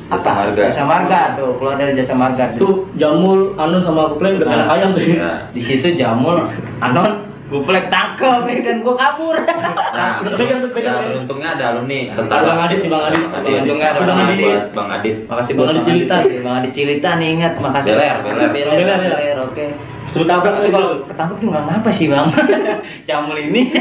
Jasa 0.05 0.29
marga. 0.31 0.61
Jasa 0.67 0.83
marga 0.83 1.19
tuh, 1.33 1.49
keluar 1.57 1.75
dari 1.75 1.93
jasa 1.93 2.13
marga. 2.13 2.45
Itu 2.53 2.87
Jamul, 2.93 3.55
Anun 3.55 3.81
sama 3.81 4.09
Kuplay 4.09 4.35
udah 4.35 4.45
kayak 4.45 4.59
Nah. 4.61 4.73
ayam 4.73 4.89
tuh. 4.91 5.01
Ya. 5.01 5.31
Di 5.49 5.61
situ 5.61 5.87
jamul, 5.93 6.37
anon, 6.79 7.11
guplek 7.45 7.85
tangkep 7.87 8.41
ya 8.43 8.59
kan, 8.61 8.75
gue 8.79 8.95
kabur. 8.95 9.35
Nah, 9.37 10.11
pegang 10.37 10.59
tuh, 10.59 10.71
pegang, 10.71 10.93
ya, 10.93 10.97
pegang. 10.97 10.97
beruntungnya 11.07 11.49
ada 11.53 11.65
lu 11.75 11.81
nih. 11.85 12.03
Ada 12.09 12.25
Bang 12.41 12.61
Adit 12.61 12.79
nih, 12.81 12.89
Bang 12.89 13.03
Adit. 13.03 13.23
Bang 13.23 13.41
Adit. 13.41 13.53
Untungnya 13.61 13.87
ada 13.87 13.99
Bang 13.99 14.07
Bang 14.07 14.19
Adit. 14.23 14.41
Adit. 14.41 14.63
Bang 14.73 14.89
Adit. 14.89 15.15
Makasih 15.23 15.51
Bang 15.51 15.59
buat 15.59 15.69
Adi 15.69 15.77
Bang 15.77 15.87
Cilita. 15.87 16.15
Adi. 16.17 16.35
Bang 16.39 16.55
Adi 16.55 16.69
Cilita 16.71 17.09
nih 17.15 17.27
ingat, 17.31 17.53
makasih. 17.57 17.91
Beler, 17.93 18.15
beler. 18.19 18.49
beler, 18.49 18.75
Beler, 18.75 18.97
beler, 18.99 19.37
oke. 19.39 19.65
Sebut 20.09 20.27
tabrak 20.27 20.53
Tapi 20.55 20.69
kalau 20.69 20.89
ketangkep 21.03 21.37
juga 21.39 21.51
nggak 21.53 21.65
ngapa 21.69 21.89
sih 21.89 22.05
bang, 22.07 22.27
camul 23.07 23.37
ini. 23.39 23.61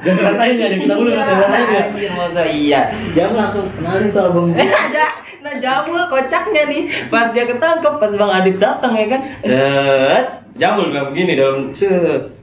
Jangan 0.00 0.16
ngerasain 0.16 0.54
ya, 0.56 0.66
kita 0.80 0.94
dulu 0.96 1.08
jangan 1.12 1.28
ngerasain 1.28 1.68
ya. 1.68 1.82
Anjir, 1.84 2.10
masa 2.16 2.42
iya. 2.48 2.80
Jangan 3.12 3.34
langsung 3.36 3.66
kenalin 3.76 4.08
tuh 4.12 4.22
abang. 4.24 4.46
Ada, 4.88 5.06
nah 5.44 5.54
jamul 5.60 6.02
kocaknya 6.08 6.62
nih, 6.68 6.82
pas 7.12 7.32
dia 7.36 7.44
ketangkep, 7.44 7.94
pas 8.00 8.12
bang 8.12 8.32
Adit 8.32 8.56
datang 8.56 8.92
ya 8.96 9.06
kan, 9.12 9.20
set, 9.44 10.24
jamul 10.56 10.88
bilang 10.88 11.12
begini 11.12 11.32
dalam 11.36 11.72
set. 11.76 12.40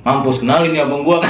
Mampus 0.00 0.40
kenalin 0.40 0.72
ya 0.72 0.88
abang 0.88 1.04
gua. 1.04 1.20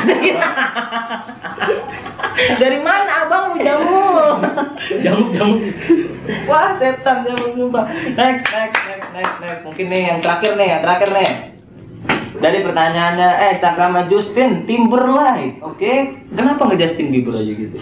Dari 2.62 2.78
mana 2.80 3.26
abang 3.26 3.52
lu 3.52 3.56
jamul? 3.60 4.38
Jamuk, 5.04 5.28
jamuk. 5.36 5.60
Wah 6.48 6.72
setan 6.78 7.26
jamul 7.26 7.50
sumpah. 7.52 7.84
Next, 8.14 8.46
next, 8.48 8.80
next, 8.86 9.08
next, 9.12 9.36
next. 9.42 9.62
Mungkin 9.66 9.86
nih 9.90 10.02
yang 10.14 10.18
terakhir 10.22 10.54
nih, 10.56 10.68
yang 10.72 10.82
terakhir 10.86 11.08
nih. 11.12 11.28
Dari 12.40 12.64
pertanyaannya, 12.64 13.28
eh 13.36 13.48
Instagramnya 13.58 14.08
Justin 14.08 14.64
Timberlake, 14.64 15.60
oke? 15.60 15.92
Kenapa 16.32 16.60
nggak 16.64 16.80
Justin 16.80 17.12
Bieber 17.12 17.36
aja 17.36 17.52
gitu? 17.52 17.76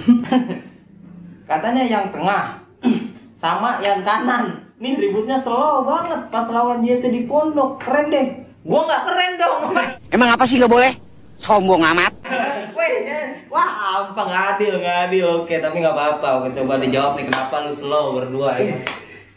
Katanya 1.50 1.84
yang 1.86 2.10
tengah 2.10 2.58
sama 3.42 3.78
yang 3.78 4.02
kanan. 4.02 4.66
Nih 4.78 4.94
ributnya 4.98 5.38
slow 5.38 5.82
banget 5.82 6.30
pas 6.30 6.46
lawan 6.50 6.82
JT 6.82 7.06
di 7.06 7.22
pondok, 7.30 7.82
keren 7.82 8.10
deh. 8.10 8.26
Gua 8.66 8.86
nggak 8.86 9.02
keren 9.06 9.32
dong. 9.38 9.60
Emang 10.14 10.34
apa 10.34 10.42
sih 10.42 10.58
nggak 10.58 10.70
boleh? 10.70 10.92
Sombong 11.38 11.82
amat. 11.94 12.12
Weh, 12.78 12.94
ya. 13.06 13.34
wah 13.50 14.10
adil 14.54 14.78
nggak 14.78 15.10
adil. 15.10 15.46
Oke, 15.46 15.58
tapi 15.62 15.82
nggak 15.82 15.94
apa-apa. 15.94 16.28
Oke, 16.42 16.48
coba 16.58 16.82
dijawab 16.82 17.18
nih 17.18 17.26
kenapa 17.30 17.54
lu 17.66 17.72
slow 17.78 18.18
berdua 18.18 18.58
ya? 18.58 18.78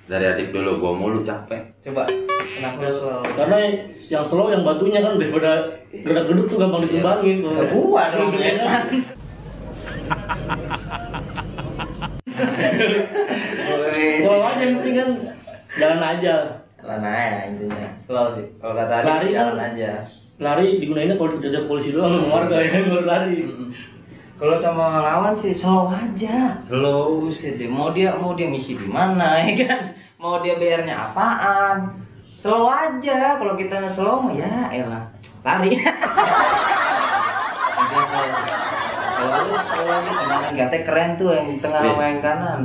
Dari 0.09 0.25
adik 0.27 0.49
dulu 0.51 0.81
gua 0.81 0.93
mulu 0.97 1.19
capek. 1.21 1.61
Coba, 1.81 2.03
kenapa 2.57 2.77
lu 2.83 2.93
slow? 2.97 3.21
Karena 3.37 3.57
yang 4.09 4.25
slow 4.25 4.49
yang 4.49 4.65
batunya 4.65 4.99
kan 4.99 5.15
daripada 5.15 5.51
gerak 5.93 6.25
geduk 6.27 6.45
tuh 6.49 6.57
gampang 6.59 6.83
ditumbangin. 6.85 7.37
Ya, 7.45 7.63
gua 7.69 8.03
dong, 8.11 8.33
enak. 8.35 8.83
Slow 14.21 14.41
aja 14.41 14.61
yang 14.61 14.73
penting 14.81 14.95
kan 14.97 15.09
jalan 15.77 16.01
aja. 16.01 16.33
Jalan 16.81 17.01
aja 17.05 17.39
intinya. 17.47 17.89
Slow 18.07 18.27
sih. 18.35 18.45
Kalau 18.57 18.73
kata 18.73 18.93
Lari 19.05 19.29
kan? 19.29 19.35
jalan 19.35 19.57
aja. 19.73 19.89
Lari 20.41 20.65
digunainnya 20.81 21.15
kalau 21.15 21.37
dijajak 21.37 21.69
polisi 21.69 21.93
doang 21.93 22.17
sama 22.17 22.27
warga 22.27 22.57
ya 22.57 22.69
kan 22.73 22.83
baru 22.89 23.05
lari. 23.05 23.37
Kalau 24.41 24.57
sama 24.57 25.05
lawan 25.05 25.37
sih 25.37 25.53
slow 25.53 25.85
aja. 25.93 26.57
Slow 26.65 27.29
sih. 27.29 27.61
dia. 27.61 27.69
Mau 27.69 27.93
dia 27.93 28.09
mau 28.17 28.33
dia 28.33 28.49
misi 28.49 28.73
di 28.73 28.89
mana 28.89 29.37
ya 29.45 29.53
kan? 29.69 29.93
Mau 30.17 30.41
dia 30.41 30.57
bayarnya 30.57 30.97
apaan? 30.97 31.85
Slow 32.41 32.65
aja. 32.65 33.37
Kalau 33.37 33.53
kita 33.53 33.85
slow 33.85 34.25
mah 34.25 34.33
ya 34.33 34.49
elah 34.73 35.05
lari. 35.45 35.77
Kalau 39.21 39.45
lu 39.45 39.53
slow 39.61 39.85
aja 39.85 40.09
tendangan 40.09 40.51
gate 40.57 40.79
keren 40.81 41.09
tuh 41.13 41.29
yang 41.37 41.45
di 41.45 41.57
tengah 41.61 41.81
sama 41.85 42.03
yang 42.03 42.19
kanan. 42.19 42.61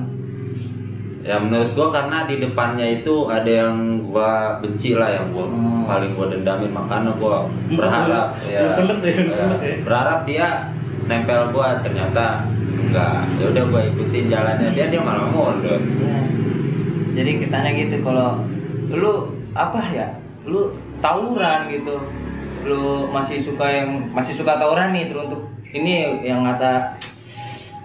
Ya 1.20 1.36
menurut 1.36 1.74
gua 1.74 1.90
karena 1.92 2.24
di 2.24 2.38
depannya 2.38 2.86
itu 3.02 3.28
ada 3.28 3.50
yang 3.50 3.76
gua 4.00 4.56
benci 4.64 4.96
lah 4.96 5.12
yang 5.12 5.28
gua 5.28 5.44
Hmm. 5.44 5.84
paling 5.84 6.16
gua 6.16 6.32
dendamin 6.32 6.72
makanya 6.72 7.12
gua 7.20 7.44
berharap 7.68 8.38
ya, 8.48 8.78
ya, 8.78 8.80
deh. 9.60 9.76
berharap 9.84 10.24
dia 10.24 10.70
nempel 11.06 11.50
gua 11.54 11.78
ternyata 11.80 12.46
enggak 12.86 13.26
ya 13.38 13.44
udah 13.50 13.64
gua 13.70 13.82
ikutin 13.86 14.26
jalannya 14.30 14.68
dia 14.74 14.86
dia 14.90 15.00
malah 15.02 15.30
mundur 15.30 15.78
Iya. 15.80 16.18
Jadi 17.16 17.30
kesannya 17.40 17.70
gitu 17.80 18.04
kalau 18.04 18.44
lu 18.92 19.32
apa 19.56 19.80
ya? 19.88 20.04
Lu 20.44 20.68
tawuran 21.00 21.72
gitu. 21.72 21.96
Lu 22.68 23.08
masih 23.08 23.40
suka 23.40 23.64
yang 23.64 24.12
masih 24.12 24.36
suka 24.36 24.60
tawuran 24.60 24.92
nih 24.92 25.08
teruntuk 25.08 25.48
ini 25.72 26.20
yang 26.20 26.44
kata 26.44 26.92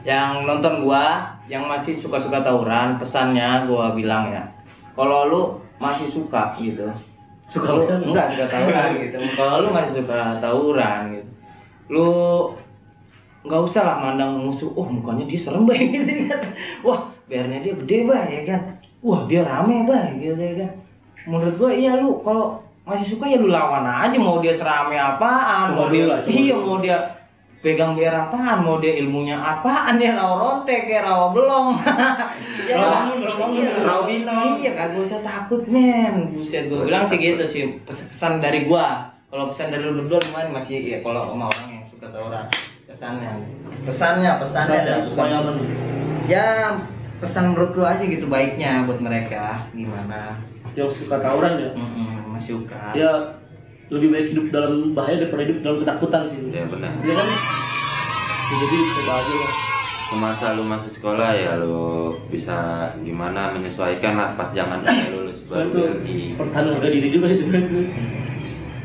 yang 0.04 0.44
nonton 0.44 0.84
gua 0.84 1.32
yang 1.48 1.64
masih 1.64 1.96
suka-suka 2.04 2.44
tawuran 2.44 3.00
pesannya 3.00 3.64
gua 3.72 3.96
bilang 3.96 4.36
ya. 4.36 4.44
Kalau 5.00 5.32
lu 5.32 5.42
masih 5.80 6.12
suka 6.12 6.52
gitu. 6.60 6.92
Suka 7.48 7.72
lu, 7.72 7.88
enggak 7.88 8.36
suka 8.36 8.46
tawuran 8.52 8.90
gitu. 9.08 9.18
Kalau 9.40 9.56
lu 9.64 9.70
masih 9.72 9.94
suka 10.04 10.20
tawuran 10.44 11.00
gitu. 11.16 11.30
Lu 11.88 12.08
nggak 13.42 13.62
usah 13.66 13.82
lah 13.82 13.98
mandang 13.98 14.38
musuh. 14.38 14.70
Oh 14.78 14.86
mukanya 14.86 15.26
dia 15.26 15.40
serem 15.42 15.66
banget 15.66 16.06
gitu 16.06 16.30
kan 16.30 16.42
wah 16.86 17.00
biarnya 17.26 17.58
dia 17.66 17.74
gede 17.74 17.98
bah 18.06 18.24
ya 18.30 18.42
kan? 18.46 18.62
Wah 19.02 19.26
dia 19.26 19.42
rame 19.42 19.90
bah 19.90 20.14
gitu 20.18 20.38
ya 20.38 20.54
kan? 20.62 20.72
Menurut 21.26 21.56
gua 21.58 21.72
iya 21.74 21.98
lu 21.98 22.22
kalau 22.22 22.62
masih 22.86 23.18
suka 23.18 23.26
ya 23.30 23.38
lu 23.42 23.50
lawan 23.50 23.86
aja. 23.86 24.18
Mau 24.18 24.42
dia 24.42 24.54
serame 24.54 24.98
apaan? 24.98 25.74
Coba 25.74 25.86
mau 25.86 25.88
dia 25.90 26.06
coba 26.06 26.30
iya 26.30 26.56
mau 26.58 26.78
dia 26.78 26.98
pegang 27.62 27.98
biar 27.98 28.30
apaan? 28.30 28.58
Mau 28.62 28.78
dia 28.78 28.94
ilmunya 29.02 29.38
apaan? 29.38 29.98
Ya 29.98 30.14
rawa 30.14 30.36
ronte 30.38 30.76
kayak 30.86 31.10
rawa 31.10 31.26
belum 31.34 31.66
ya 32.70 32.76
Rawa 32.78 33.10
iya, 33.54 34.06
minum 34.06 34.62
iya 34.62 34.72
kagak 34.78 35.02
usah 35.02 35.22
takut 35.26 35.66
men. 35.66 36.30
Buset 36.30 36.70
gue 36.70 36.86
bilang 36.86 37.10
sih 37.10 37.18
gitu 37.18 37.46
sih. 37.50 37.64
Pesan 37.90 38.38
dari 38.38 38.70
gua. 38.70 39.10
Kalau 39.34 39.50
pesan 39.50 39.74
dari 39.74 39.82
lu 39.82 40.06
berdua 40.06 40.22
gimana 40.22 40.62
masih 40.62 40.78
ya 40.86 40.98
kalau 41.02 41.34
sama 41.34 41.50
orang 41.50 41.68
yang 41.74 41.86
suka 41.90 42.06
tawuran 42.12 42.46
pesannya 42.94 43.32
pesannya 43.82 44.32
pesannya 44.38 44.68
Pesan 44.70 44.86
dan 44.86 45.00
supaya 45.04 45.34
apa 45.38 45.50
nih? 45.54 45.68
ya 46.28 46.48
pesan 47.18 47.44
menurut 47.50 47.72
lu 47.74 47.84
aja 47.84 48.04
gitu 48.04 48.26
baiknya 48.28 48.84
buat 48.84 49.00
mereka 49.00 49.66
gimana 49.72 50.38
Yang 50.72 51.04
suka 51.04 51.20
tawuran 51.20 51.54
ya. 51.58 51.70
Mm-mm, 51.74 52.32
masih 52.32 52.58
suka 52.58 52.94
Ya 52.94 53.12
lebih 53.88 54.08
baik 54.10 54.28
hidup 54.30 54.46
dalam 54.50 54.74
bahaya 54.92 55.20
daripada 55.20 55.44
hidup 55.44 55.58
dalam 55.62 55.78
ketakutan 55.80 56.22
sih. 56.28 56.40
ya 56.50 56.64
benar 56.66 56.92
Iya 56.98 57.14
kan? 57.14 57.28
Ya, 58.48 58.56
jadi 58.58 58.78
coba 58.94 59.14
aja 59.18 59.34
lah. 59.34 59.54
semasa 60.08 60.46
lu 60.54 60.64
masuk 60.66 60.92
sekolah 60.94 61.30
ya 61.34 61.52
lu 61.58 61.88
bisa 62.28 62.58
gimana 63.00 63.52
menyesuaikan 63.52 64.14
lah 64.14 64.36
pas 64.36 64.52
jangan 64.52 64.84
lulus 65.10 65.40
baru 65.46 65.72
ganti 65.72 66.36
pertahanan 66.36 66.76
harga 66.76 66.90
diri 66.90 67.08
juga 67.10 67.26
sih 67.28 67.40
sebenarnya. 67.42 67.84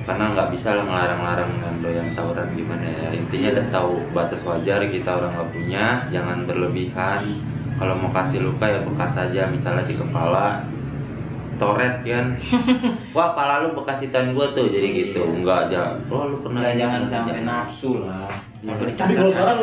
Karena 0.07 0.25
nggak 0.33 0.49
bisa 0.55 0.79
lah 0.79 0.85
ngelarang-larang 0.87 1.51
dengan 1.59 1.75
doyan 1.83 2.09
tawuran 2.15 2.49
gimana 2.55 2.87
ya. 2.87 3.09
Intinya 3.11 3.49
udah 3.59 3.67
tahu 3.75 3.93
batas 4.15 4.41
wajar 4.47 4.81
kita 4.87 5.11
orang 5.11 5.35
nggak 5.35 5.51
punya 5.51 5.85
jangan 6.09 6.39
berlebihan. 6.47 7.23
Kalau 7.77 7.95
mau 7.99 8.09
kasih 8.15 8.41
luka 8.41 8.65
ya 8.65 8.81
bekas 8.87 9.13
aja 9.19 9.51
misalnya 9.51 9.85
di 9.85 9.99
kepala 9.99 10.63
toret 11.59 12.07
kan. 12.07 12.27
Wah 13.17 13.35
pala 13.35 13.67
lu 13.67 13.75
bekas 13.75 13.99
hitan 13.99 14.31
gua 14.33 14.55
tuh 14.55 14.71
jadi 14.71 14.87
gitu. 14.95 15.27
Nggak 15.43 15.69
aja 15.69 15.99
oh 16.07 16.31
lu 16.31 16.37
pernah 16.41 16.63
Nggak, 16.63 16.79
jangan 16.79 17.03
sampai 17.11 17.43
nafsu 17.43 17.91
lah. 18.07 18.31
Tapi 18.63 18.95
Tapi 18.95 19.13
kalau 19.15 19.31
sekarang 19.35 19.59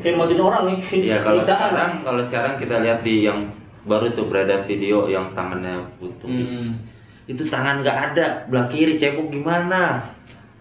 kayak 0.00 0.14
majuin 0.16 0.42
orang 0.42 0.62
nih. 0.70 0.78
ya 1.10 1.18
kalau 1.26 1.42
sekarang 1.42 1.90
kalau 2.06 2.22
sekarang 2.22 2.54
kita 2.56 2.80
lihat 2.86 3.02
di 3.02 3.26
yang 3.26 3.50
baru 3.82 4.12
tuh 4.12 4.28
berada 4.28 4.62
video 4.62 5.08
yang 5.08 5.32
tangannya 5.34 5.74
putus 5.98 6.46
Hmm. 6.52 6.87
Itu 7.28 7.42
tangan 7.44 7.84
nggak 7.84 7.98
ada 8.10 8.26
belah 8.48 8.66
kiri 8.66 8.96
cebok 8.96 9.28
gimana? 9.28 10.00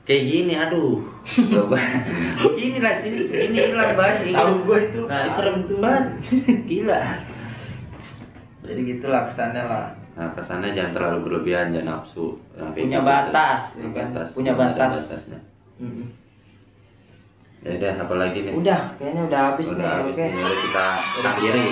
Kayak 0.03 0.23
gini 0.25 0.53
aduh. 0.53 0.99
Coba. 1.27 1.75
Ini 2.55 2.79
lah 2.79 2.95
sini 2.95 3.27
ini 3.27 3.71
lah 3.71 3.91
banyak 3.91 4.31
Tahu 4.31 4.53
gua 4.63 4.77
itu. 4.79 5.01
nah 5.03 5.27
serem 5.31 5.67
banget. 5.73 6.05
Gila. 6.63 6.99
Jadi 8.61 8.79
gitulah 8.85 9.27
kesannya 9.27 9.63
lah. 9.63 9.87
Nah 10.13 10.31
kesannya 10.31 10.71
jangan 10.71 10.91
terlalu 10.93 11.17
berlebihan 11.23 11.71
jangan 11.71 12.03
nafsu. 12.03 12.39
Nah, 12.53 12.71
Punya 12.71 12.99
gitu. 12.99 13.07
batas, 13.07 13.61
punya 13.73 13.83
ya 13.83 13.87
kan? 13.87 14.07
batas. 14.09 14.27
Punya 14.31 14.53
batas. 14.53 14.91
batasnya. 14.97 15.39
Mm-mm. 15.77 16.07
ya 17.59 17.69
udah 17.73 17.93
apalagi 17.99 18.39
nih? 18.41 18.53
Udah 18.53 18.81
kayaknya 18.95 19.21
udah 19.25 19.41
habis 19.45 19.65
udah 19.67 19.77
nih 19.77 19.87
habis 19.93 20.15
oke. 20.15 20.23
nih 20.23 20.57
kita 20.63 20.87
Udah. 21.19 21.31
akhiri 21.31 21.63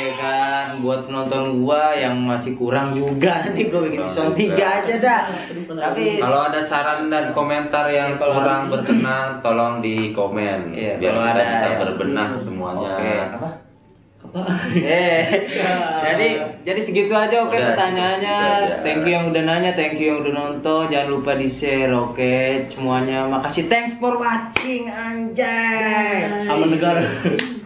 ya 0.00 0.12
kan 0.14 0.64
buat 0.78 1.04
penonton 1.04 1.42
gua 1.58 1.92
yang 1.92 2.16
masih 2.18 2.52
kurang 2.54 2.92
juga 2.92 3.38
nanti 3.44 3.62
gua 3.66 3.80
bikin 3.82 4.00
season 4.02 4.32
juga. 4.32 4.56
3 4.56 4.78
aja 4.78 4.94
dah 4.98 5.22
tapi 5.70 6.02
Kalau 6.16 6.40
ada 6.42 6.60
saran 6.62 7.06
dan 7.06 7.30
komentar 7.30 7.84
yang 7.86 8.08
Ya, 8.10 8.18
kalau 8.18 8.34
kurang 8.36 8.62
berkenan, 8.66 9.26
tolong 9.38 9.74
di 9.78 10.10
komen 10.10 10.72
Iya, 10.72 10.96
biar 10.96 11.12
kita 11.12 11.30
ada 11.30 11.42
bisa 11.46 11.66
ya. 11.66 11.76
berbenah 11.78 12.28
semuanya. 12.38 12.88
oke 12.90 13.10
apa 13.30 13.48
Apa? 14.20 14.42
Eh, 14.74 15.22
jadi 16.06 16.28
jadi 16.62 16.80
segitu 16.80 17.10
aja 17.10 17.40
oke 17.40 17.50
Udah, 17.50 17.72
pertanyaannya. 17.72 18.38
Thank 18.80 19.02
you 19.02 19.12
yang 19.12 19.26
udah 19.26 19.42
nanya, 19.42 19.72
thank 19.72 19.96
you 19.96 20.06
yang 20.08 20.18
udah 20.20 20.34
nonton. 20.34 20.86
Jangan 20.86 21.08
lupa 21.10 21.32
di 21.34 21.48
share, 21.48 21.88
oke 21.90 22.34
semuanya. 22.68 23.26
Makasih, 23.26 23.66
thanks 23.66 23.96
for 23.96 24.14
watching, 24.14 24.86
anjay. 24.86 26.46
Aman 26.46 26.68
negara. 26.68 27.00